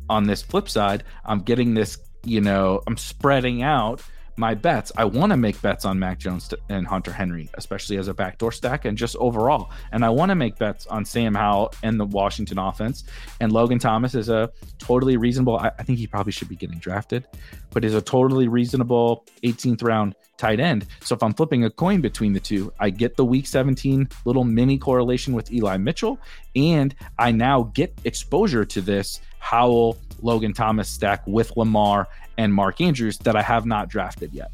on 0.09 0.23
this 0.23 0.41
flip 0.41 0.67
side, 0.67 1.03
I'm 1.25 1.41
getting 1.41 1.75
this, 1.75 1.99
you 2.23 2.41
know, 2.41 2.81
I'm 2.87 2.97
spreading 2.97 3.61
out 3.61 4.01
my 4.39 4.55
bets. 4.55 4.91
I 4.95 5.03
want 5.03 5.31
to 5.31 5.37
make 5.37 5.61
bets 5.61 5.83
on 5.83 5.99
Mac 5.99 6.17
Jones 6.17 6.51
and 6.69 6.87
Hunter 6.87 7.11
Henry, 7.11 7.49
especially 7.55 7.97
as 7.97 8.07
a 8.07 8.13
backdoor 8.13 8.53
stack 8.53 8.85
and 8.85 8.97
just 8.97 9.17
overall. 9.17 9.69
And 9.91 10.05
I 10.05 10.09
want 10.09 10.29
to 10.29 10.35
make 10.35 10.57
bets 10.57 10.87
on 10.87 11.03
Sam 11.03 11.35
Howell 11.35 11.73
and 11.83 11.99
the 11.99 12.05
Washington 12.05 12.57
offense. 12.57 13.03
And 13.41 13.51
Logan 13.51 13.79
Thomas 13.79 14.15
is 14.15 14.29
a 14.29 14.49
totally 14.79 15.17
reasonable, 15.17 15.57
I, 15.57 15.71
I 15.77 15.83
think 15.83 15.99
he 15.99 16.07
probably 16.07 16.31
should 16.31 16.47
be 16.47 16.55
getting 16.55 16.79
drafted, 16.79 17.27
but 17.71 17.83
is 17.83 17.93
a 17.93 18.01
totally 18.01 18.47
reasonable 18.47 19.25
18th 19.43 19.83
round 19.83 20.15
tight 20.37 20.61
end. 20.61 20.87
So 21.01 21.13
if 21.15 21.21
I'm 21.21 21.33
flipping 21.33 21.65
a 21.65 21.69
coin 21.69 21.99
between 21.99 22.31
the 22.31 22.39
two, 22.39 22.71
I 22.79 22.89
get 22.89 23.17
the 23.17 23.25
week 23.25 23.45
17 23.45 24.07
little 24.23 24.45
mini 24.45 24.77
correlation 24.77 25.33
with 25.33 25.51
Eli 25.51 25.75
Mitchell, 25.75 26.17
and 26.55 26.95
I 27.17 27.31
now 27.31 27.63
get 27.73 27.97
exposure 28.03 28.65
to 28.65 28.81
this 28.81 29.21
Howell 29.39 29.97
Logan 30.21 30.53
Thomas 30.53 30.89
stack 30.89 31.25
with 31.27 31.55
Lamar 31.55 32.07
and 32.37 32.53
Mark 32.53 32.81
Andrews 32.81 33.17
that 33.19 33.35
I 33.35 33.41
have 33.41 33.65
not 33.65 33.89
drafted 33.89 34.33
yet. 34.33 34.51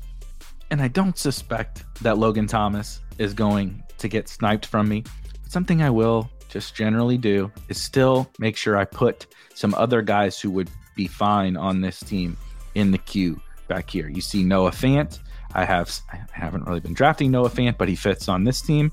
And 0.72 0.82
I 0.82 0.88
don't 0.88 1.18
suspect 1.18 1.84
that 2.02 2.18
Logan 2.18 2.48
Thomas 2.48 3.02
is 3.18 3.34
going 3.34 3.84
to 3.98 4.08
get 4.08 4.28
sniped 4.28 4.66
from 4.66 4.90
me. 4.90 5.04
But 5.42 5.52
something 5.52 5.82
I 5.82 5.90
will 5.90 6.30
just 6.50 6.76
generally 6.76 7.18
do 7.18 7.52
is 7.70 7.80
still 7.82 8.30
make 8.40 8.58
sure 8.58 8.78
I 8.78 8.86
put 8.86 9.28
some 9.54 9.74
other 9.76 10.02
guys 10.02 10.40
who 10.40 10.50
would 10.52 10.70
be 10.96 11.08
fine 11.08 11.58
on 11.58 11.82
this 11.82 12.00
team 12.00 12.38
in 12.76 12.92
the 12.92 12.98
queue 12.98 13.40
back 13.68 13.90
here. 13.90 14.10
You 14.10 14.22
see 14.22 14.44
Noah 14.44 14.72
Fant. 14.72 15.20
I 15.54 15.64
have 15.64 15.92
I 16.12 16.20
haven't 16.32 16.66
really 16.66 16.82
been 16.82 16.94
drafting 16.94 17.32
Noah 17.32 17.50
Fant, 17.50 17.78
but 17.78 17.88
he 17.88 17.96
fits 17.96 18.28
on 18.28 18.44
this 18.44 18.62
team 18.62 18.92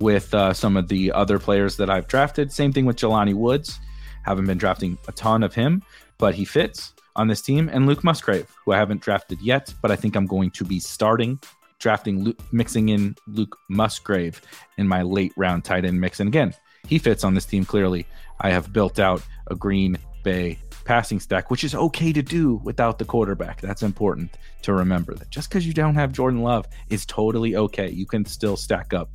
with 0.00 0.32
uh, 0.34 0.52
some 0.52 0.76
of 0.76 0.88
the 0.88 1.12
other 1.12 1.38
players 1.38 1.76
that 1.76 1.90
I've 1.90 2.08
drafted. 2.08 2.52
Same 2.52 2.72
thing 2.72 2.86
with 2.86 2.96
Jelani 2.96 3.34
Woods. 3.34 3.78
Haven't 4.24 4.46
been 4.46 4.58
drafting 4.58 4.98
a 5.08 5.12
ton 5.12 5.42
of 5.42 5.54
him, 5.54 5.82
but 6.18 6.34
he 6.34 6.44
fits 6.44 6.94
on 7.16 7.28
this 7.28 7.42
team, 7.42 7.68
and 7.72 7.86
Luke 7.86 8.04
Musgrave, 8.04 8.50
who 8.64 8.72
I 8.72 8.76
haven't 8.76 9.02
drafted 9.02 9.40
yet, 9.40 9.72
but 9.82 9.90
I 9.90 9.96
think 9.96 10.16
I'm 10.16 10.26
going 10.26 10.50
to 10.52 10.64
be 10.64 10.78
starting 10.78 11.38
drafting, 11.80 12.22
Luke, 12.22 12.40
mixing 12.52 12.90
in 12.90 13.16
Luke 13.26 13.58
Musgrave 13.68 14.40
in 14.76 14.86
my 14.86 15.02
late 15.02 15.32
round 15.36 15.64
tight 15.64 15.84
end 15.84 16.00
mix. 16.00 16.20
And 16.20 16.28
again, 16.28 16.54
he 16.86 16.98
fits 16.98 17.24
on 17.24 17.34
this 17.34 17.46
team 17.46 17.64
clearly. 17.64 18.06
I 18.40 18.50
have 18.50 18.72
built 18.72 19.00
out 19.00 19.22
a 19.48 19.56
Green 19.56 19.96
Bay 20.22 20.58
passing 20.84 21.18
stack, 21.18 21.50
which 21.50 21.64
is 21.64 21.74
okay 21.74 22.12
to 22.12 22.22
do 22.22 22.56
without 22.56 22.98
the 22.98 23.04
quarterback. 23.04 23.60
That's 23.60 23.82
important 23.82 24.36
to 24.62 24.72
remember 24.72 25.14
that 25.14 25.30
just 25.30 25.48
because 25.48 25.66
you 25.66 25.72
don't 25.72 25.94
have 25.94 26.12
Jordan 26.12 26.42
Love 26.42 26.68
is 26.90 27.04
totally 27.06 27.56
okay. 27.56 27.90
You 27.90 28.06
can 28.06 28.24
still 28.24 28.56
stack 28.56 28.94
up 28.94 29.10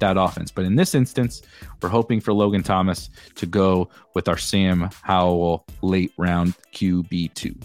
that 0.00 0.16
offense. 0.16 0.50
But 0.50 0.64
in 0.64 0.76
this 0.76 0.94
instance, 0.94 1.42
we're 1.80 1.88
hoping 1.88 2.20
for 2.20 2.32
Logan 2.32 2.62
Thomas 2.62 3.10
to 3.36 3.46
go 3.46 3.88
with 4.14 4.28
our 4.28 4.38
Sam 4.38 4.90
Howell 5.02 5.64
late 5.82 6.12
round 6.16 6.54
QB2. 6.72 7.60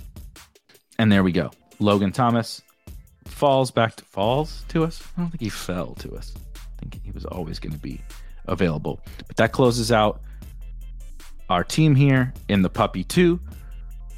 And 1.00 1.12
there 1.12 1.24
we 1.24 1.32
go. 1.32 1.52
Logan 1.80 2.12
Thomas 2.12 2.62
falls 3.26 3.72
back 3.72 3.96
to 3.96 4.06
falls 4.06 4.64
to 4.70 4.84
us. 4.84 5.02
I 5.18 5.22
don't 5.22 5.32
think 5.32 5.42
he 5.42 5.50
fell 5.50 5.96
to 5.96 6.16
us. 6.16 6.34
I 6.56 6.60
think 6.80 7.04
he 7.04 7.12
was 7.12 7.26
always 7.26 7.60
going 7.60 7.74
to 7.74 7.80
be 7.80 8.02
available. 8.46 9.00
But 9.28 9.38
that 9.38 9.52
closes 9.52 9.92
out 9.92 10.22
our 11.50 11.64
team 11.64 11.96
here 11.96 12.34
in 12.50 12.62
the 12.62 12.70
puppy 12.70 13.04
2. 13.04 13.40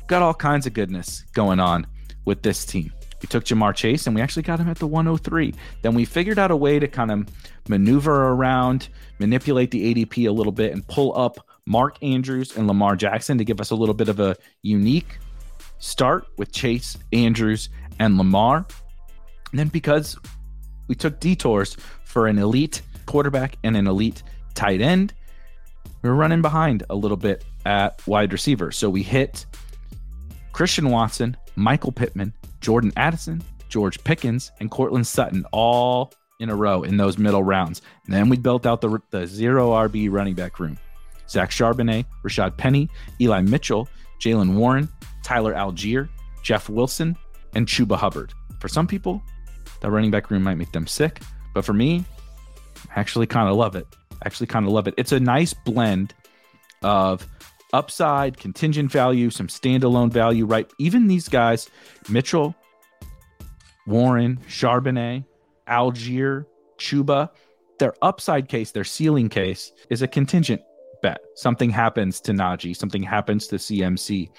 Got 0.08 0.22
all 0.22 0.34
kinds 0.34 0.68
of 0.68 0.74
goodness 0.74 1.24
going 1.34 1.60
on 1.60 1.88
with 2.26 2.42
this 2.44 2.66
team. 2.66 2.92
We 3.24 3.28
took 3.28 3.46
Ja'Marr 3.46 3.74
Chase 3.74 4.06
and 4.06 4.16
we 4.16 4.22
actually 4.22 4.44
got 4.44 4.60
him 4.60 4.68
at 4.68 4.78
the 4.78 4.86
103. 4.86 5.54
Then 5.82 5.96
we 5.96 6.04
figured 6.04 6.38
out 6.38 6.52
a 6.52 6.56
way 6.58 6.78
to 6.78 6.90
kind 6.90 7.10
of 7.10 7.28
maneuver 7.70 8.32
around, 8.32 8.90
manipulate 9.18 9.72
the 9.72 9.96
ADP 9.96 10.28
a 10.28 10.32
little 10.32 10.52
bit, 10.52 10.74
and 10.74 10.86
pull 10.88 11.18
up 11.18 11.38
Mark 11.66 11.98
Andrews 12.04 12.58
and 12.58 12.68
Lamar 12.68 12.98
Jackson 12.98 13.38
to 13.38 13.46
give 13.46 13.62
us 13.62 13.72
a 13.72 13.76
little 13.76 13.96
bit 13.96 14.10
of 14.10 14.20
a 14.20 14.36
unique 14.62 15.20
start 15.80 16.28
with 16.38 16.52
Chase, 16.52 16.98
Andrews, 17.14 17.70
and 17.98 18.18
Lamar. 18.18 18.66
And 19.52 19.60
then 19.60 19.70
because 19.70 20.18
we 20.90 20.96
took 20.96 21.22
detours 21.22 21.78
for 22.04 22.28
an 22.28 22.38
elite 22.38 22.82
quarterback 23.06 23.58
and 23.64 23.78
an 23.78 23.88
elite 23.88 24.22
tight 24.54 24.82
end, 24.82 25.14
we 26.02 26.10
were 26.10 26.16
running 26.16 26.42
behind 26.42 26.84
a 26.90 26.96
little 26.96 27.16
bit 27.16 27.46
at 27.66 28.06
wide 28.06 28.34
receiver. 28.34 28.72
So 28.74 28.90
we 28.90 29.02
hit 29.02 29.46
Christian 30.52 30.90
Watson, 30.90 31.38
Michael 31.56 31.92
Pittman, 31.92 32.34
Jordan 32.62 32.94
Addison, 32.98 33.44
George 33.70 34.04
Pickens, 34.04 34.52
and 34.60 34.70
Courtland 34.70 35.08
Sutton 35.08 35.46
all 35.52 36.14
in 36.40 36.50
a 36.50 36.56
row 36.56 36.84
in 36.84 36.98
those 36.98 37.18
middle 37.18 37.44
rounds. 37.44 37.82
And 38.06 38.14
then 38.14 38.30
we 38.30 38.38
built 38.38 38.66
out 38.66 38.82
the, 38.82 39.00
the 39.12 39.26
zero 39.28 39.72
RB 39.72 40.12
running 40.12 40.36
back 40.36 40.60
room. 40.60 40.78
Zach 41.30 41.50
Charbonnet, 41.52 42.06
Rashad 42.24 42.58
Penny, 42.58 42.90
Eli 43.20 43.42
Mitchell, 43.42 43.88
Jaylen 44.20 44.56
Warren, 44.56 44.90
Tyler 45.24 45.54
Allgeier, 45.54 46.10
Jeff 46.44 46.70
Wilson, 46.70 47.16
and 47.56 47.68
Chuba 47.68 47.96
Hubbard. 47.96 48.34
For 48.60 48.68
some 48.68 48.88
people, 48.88 49.22
that 49.80 49.90
running 49.90 50.12
back 50.12 50.30
room 50.32 50.44
might 50.44 50.56
make 50.56 50.72
them 50.72 50.88
sick, 50.88 51.22
but 51.54 51.66
for 51.66 51.74
me, 51.74 52.04
I 52.96 53.00
actually 53.00 53.28
kind 53.28 53.50
of 53.50 53.56
love 53.56 53.76
it. 53.76 53.88
I 54.12 54.26
actually 54.26 54.48
kind 54.48 54.66
of 54.66 54.72
love 54.72 54.88
it. 54.88 54.94
It's 54.98 55.12
a 55.12 55.20
nice 55.20 55.54
blend 55.54 56.14
of 56.82 57.28
upside, 57.74 58.38
contingent 58.38 58.92
value, 58.92 59.30
some 59.30 59.48
standalone 59.48 60.12
value, 60.12 60.46
right? 60.46 60.72
Even 60.78 61.08
these 61.08 61.28
guys, 61.28 61.70
Mitchell, 62.10 62.56
Warren, 63.88 64.40
Charbonnet, 64.48 65.26
Allgeier, 65.68 66.46
Chuba, 66.78 67.30
their 67.80 67.94
upside 68.02 68.48
case, 68.48 68.72
their 68.72 68.84
ceiling 68.84 69.28
case 69.28 69.72
is 69.90 70.02
a 70.02 70.08
contingent 70.08 70.62
bet. 71.02 71.20
Something 71.36 71.70
happens 71.70 72.22
to 72.22 72.32
Najee, 72.32 72.76
something 72.76 73.04
happens 73.04 73.48
to 73.48 73.56
CMC, 73.56 74.30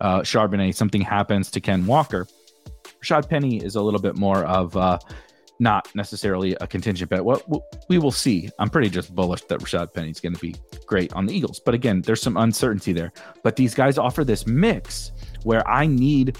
uh, 0.00 0.20
Charbonnet, 0.20 0.74
something 0.74 1.02
happens 1.02 1.50
to 1.50 1.60
Ken 1.60 1.86
Walker. 1.86 2.26
Rashad 3.02 3.28
Penny 3.28 3.58
is 3.58 3.76
a 3.76 3.82
little 3.82 4.00
bit 4.00 4.16
more 4.16 4.44
of 4.44 4.76
uh, 4.76 4.98
not 5.58 5.88
necessarily 5.94 6.54
a 6.60 6.66
contingent 6.66 7.10
bet. 7.10 7.24
Well, 7.24 7.40
we 7.88 7.98
will 7.98 8.10
see. 8.12 8.50
I'm 8.58 8.68
pretty 8.68 8.90
just 8.90 9.14
bullish 9.14 9.42
that 9.42 9.60
Rashad 9.60 9.94
Penny 9.94 10.10
is 10.10 10.20
going 10.20 10.34
to 10.34 10.40
be 10.40 10.54
great 10.86 11.12
on 11.14 11.26
the 11.26 11.34
Eagles. 11.34 11.60
But 11.60 11.74
again, 11.74 12.02
there's 12.02 12.20
some 12.20 12.36
uncertainty 12.36 12.92
there. 12.92 13.12
But 13.42 13.56
these 13.56 13.74
guys 13.74 13.98
offer 13.98 14.24
this 14.24 14.46
mix 14.46 15.12
where 15.44 15.66
I 15.68 15.86
need, 15.86 16.38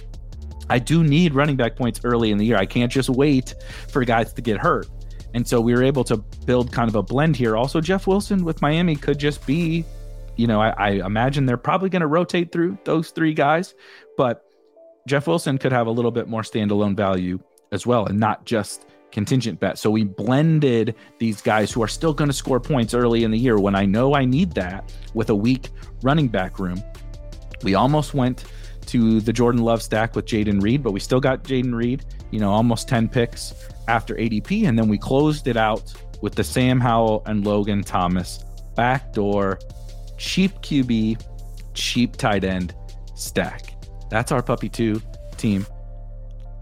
I 0.69 0.79
do 0.79 1.03
need 1.03 1.35
running 1.35 1.57
back 1.57 1.77
points 1.77 2.01
early 2.05 2.31
in 2.31 2.39
the 2.39 2.45
year. 2.45 2.57
I 2.57 2.67
can't 2.67 2.93
just 2.93 3.09
wait 3.09 3.55
for 3.89 4.05
guys 4.05 4.33
to 4.35 4.43
get 4.43 4.59
hurt. 4.59 4.89
And 5.35 5.47
so 5.47 5.61
we 5.61 5.75
were 5.75 5.83
able 5.83 6.05
to 6.05 6.19
build 6.47 6.73
kind 6.73 6.89
of 6.89 6.95
a 6.95 7.03
blend 7.03 7.37
here. 7.37 7.57
Also, 7.57 7.81
Jeff 7.81 8.07
Wilson 8.07 8.45
with 8.45 8.63
Miami 8.63 8.97
could 8.97 9.19
just 9.19 9.47
be, 9.47 9.85
you 10.37 10.47
know, 10.47 10.61
I, 10.61 10.71
I 10.71 10.91
imagine 11.07 11.47
they're 11.47 11.57
probably 11.57 11.89
going 11.89 12.01
to 12.01 12.07
rotate 12.07 12.53
through 12.53 12.79
those 12.85 13.11
three 13.11 13.35
guys, 13.35 13.75
but 14.17 14.45
Jeff 15.07 15.27
Wilson 15.27 15.59
could 15.59 15.73
have 15.73 15.87
a 15.87 15.91
little 15.91 16.11
bit 16.11 16.29
more 16.29 16.43
standalone 16.43 16.97
value 16.97 17.39
as 17.73 17.87
well 17.87 18.07
and 18.07 18.19
not 18.19 18.45
just 18.45 18.87
contingent 19.13 19.61
bet. 19.61 19.79
So 19.79 19.91
we 19.91 20.05
blended 20.05 20.95
these 21.19 21.41
guys 21.41 21.73
who 21.73 21.83
are 21.83 21.89
still 21.89 22.13
going 22.13 22.29
to 22.29 22.35
score 22.35 22.61
points 22.61 22.95
early 22.95 23.25
in 23.25 23.31
the 23.31 23.39
year 23.39 23.59
when 23.59 23.75
I 23.75 23.85
know 23.85 24.15
I 24.15 24.25
need 24.25 24.53
that 24.53 24.93
with 25.15 25.31
a 25.31 25.35
weak 25.35 25.71
running 26.03 26.29
back 26.29 26.59
room. 26.59 26.83
We 27.63 27.75
almost 27.75 28.15
went 28.15 28.45
to 28.87 29.21
the 29.21 29.33
Jordan 29.33 29.63
Love 29.63 29.83
stack 29.83 30.15
with 30.15 30.27
Jayden 30.27 30.63
Reed, 30.63 30.83
but 30.83 30.93
we 30.93 31.01
still 31.01 31.21
got 31.21 31.43
Jayden 31.43 31.75
Reed, 31.75 32.05
you 32.31 32.39
know, 32.39 32.51
almost 32.51 32.89
10 32.89 33.09
picks 33.09 33.55
after 33.89 34.15
ADP. 34.15 34.69
And 34.69 34.79
then 34.79 34.89
we 34.89 34.99
closed 34.99 35.49
it 35.49 35.57
out 35.57 35.93
with 36.23 36.35
the 36.35 36.45
Sam 36.45 36.81
Howell 36.81 37.23
and 37.27 37.45
Logan 37.45 37.83
Thomas 37.83 38.45
backdoor, 38.75 39.59
cheap 40.19 40.53
QB, 40.61 41.23
cheap 41.75 42.17
tight 42.17 42.45
end 42.45 42.75
stack. 43.15 43.75
That's 44.11 44.31
our 44.31 44.43
Puppy 44.43 44.69
2 44.69 45.01
team. 45.37 45.67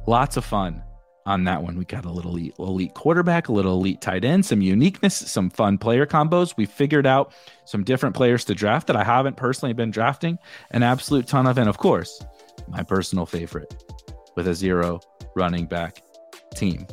Lots 0.07 0.37
of 0.37 0.45
fun 0.45 0.83
on 1.27 1.45
that 1.45 1.63
one. 1.63 1.77
We 1.77 1.85
got 1.85 2.05
a 2.05 2.11
little 2.11 2.33
elite, 2.33 2.55
elite 2.59 2.95
quarterback, 2.95 3.49
a 3.49 3.53
little 3.53 3.75
elite 3.75 4.01
tight 4.01 4.25
end, 4.25 4.45
some 4.45 4.61
uniqueness, 4.61 5.15
some 5.15 5.51
fun 5.51 5.79
player 5.79 6.07
combos. 6.07 6.57
We 6.57 6.67
figured 6.67 7.07
out 7.07 7.33
some 7.65 7.85
different 7.85 8.15
players 8.15 8.45
to 8.47 8.55
draft 8.55 8.87
that 8.89 8.97
I 8.97 9.05
haven't 9.05 9.37
personally 9.37 9.73
been 9.73 9.91
drafting 9.91 10.39
an 10.71 10.83
absolute 10.83 11.27
ton 11.27 11.47
of. 11.47 11.59
And 11.59 11.69
of 11.69 11.79
course, 11.79 12.23
my 12.69 12.83
personal 12.83 13.27
favorite 13.27 13.75
with 14.37 14.49
a 14.49 14.55
zero 14.55 15.01
running 15.35 15.67
back 15.67 16.03
team. 16.55 16.87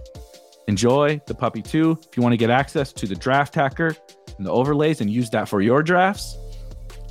Enjoy 0.68 1.20
the 1.26 1.36
Puppy 1.36 1.62
2. 1.62 2.00
If 2.08 2.16
you 2.16 2.24
want 2.24 2.34
to 2.34 2.38
get 2.38 2.50
access 2.50 2.94
to 2.94 3.08
the 3.08 3.16
draft 3.16 3.54
hacker 3.56 3.96
and 4.38 4.46
the 4.46 4.52
overlays 4.52 5.02
and 5.02 5.10
use 5.10 5.30
that 5.32 5.50
for 5.50 5.62
your 5.62 5.84
drafts, 5.84 6.38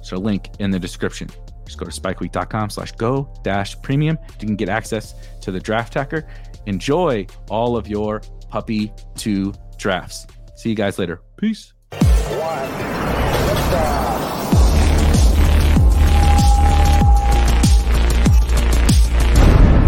so 0.03 0.17
link 0.17 0.49
in 0.61 0.71
the 0.71 0.79
description. 0.79 1.29
Just 1.67 1.79
go 1.79 1.85
to 1.85 1.93
spikeweek.com 1.93 2.71
slash 2.71 2.93
go 2.93 3.33
dash 3.43 3.81
premium. 3.83 4.19
You 4.41 4.47
can 4.47 4.57
get 4.57 4.69
access 4.69 5.15
to 5.43 5.53
the 5.53 5.61
draft 5.61 5.95
hacker 5.95 6.27
enjoy 6.67 7.27
all 7.49 7.77
of 7.77 7.89
your 7.89 8.23
puppy 8.49 8.93
2 9.17 9.53
drafts. 9.79 10.27
See 10.57 10.69
you 10.71 10.75
guys 10.75 10.99
later. 10.99 11.21
Peace. 11.37 11.73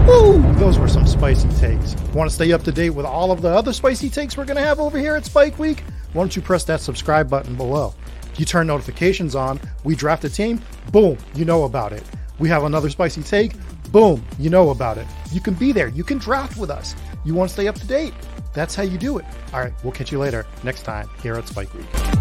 Woo! 0.06 0.42
Those 0.54 0.78
were 0.78 0.88
some 0.88 1.06
spicy 1.06 1.48
takes. 1.60 1.94
Want 2.12 2.28
to 2.28 2.34
stay 2.34 2.52
up 2.52 2.62
to 2.64 2.72
date 2.72 2.90
with 2.90 3.06
all 3.06 3.30
of 3.30 3.40
the 3.40 3.48
other 3.48 3.72
spicy 3.72 4.10
takes 4.10 4.36
we're 4.36 4.44
going 4.44 4.56
to 4.56 4.62
have 4.62 4.80
over 4.80 4.98
here 4.98 5.14
at 5.14 5.24
Spike 5.24 5.58
Week? 5.58 5.82
Why 6.12 6.22
don't 6.22 6.34
you 6.34 6.42
press 6.42 6.64
that 6.64 6.80
subscribe 6.80 7.30
button 7.30 7.56
below? 7.56 7.94
You 8.36 8.44
turn 8.44 8.66
notifications 8.66 9.34
on, 9.34 9.60
we 9.84 9.94
draft 9.94 10.24
a 10.24 10.30
team, 10.30 10.60
boom, 10.90 11.18
you 11.34 11.44
know 11.44 11.64
about 11.64 11.92
it. 11.92 12.02
We 12.38 12.48
have 12.48 12.64
another 12.64 12.90
spicy 12.90 13.22
take, 13.22 13.52
Boom, 13.92 14.24
you 14.38 14.48
know 14.48 14.70
about 14.70 14.96
it. 14.96 15.06
You 15.30 15.40
can 15.40 15.52
be 15.52 15.70
there. 15.70 15.88
You 15.88 16.02
can 16.02 16.16
draft 16.16 16.56
with 16.56 16.70
us. 16.70 16.96
You 17.24 17.34
want 17.34 17.50
to 17.50 17.52
stay 17.52 17.68
up 17.68 17.74
to 17.76 17.86
date. 17.86 18.14
That's 18.54 18.74
how 18.74 18.82
you 18.82 18.96
do 18.96 19.18
it. 19.18 19.26
All 19.52 19.60
right, 19.60 19.72
we'll 19.84 19.92
catch 19.92 20.10
you 20.10 20.18
later 20.18 20.46
next 20.64 20.82
time 20.82 21.10
here 21.22 21.34
at 21.34 21.46
Spike 21.46 21.72
Week. 21.74 22.11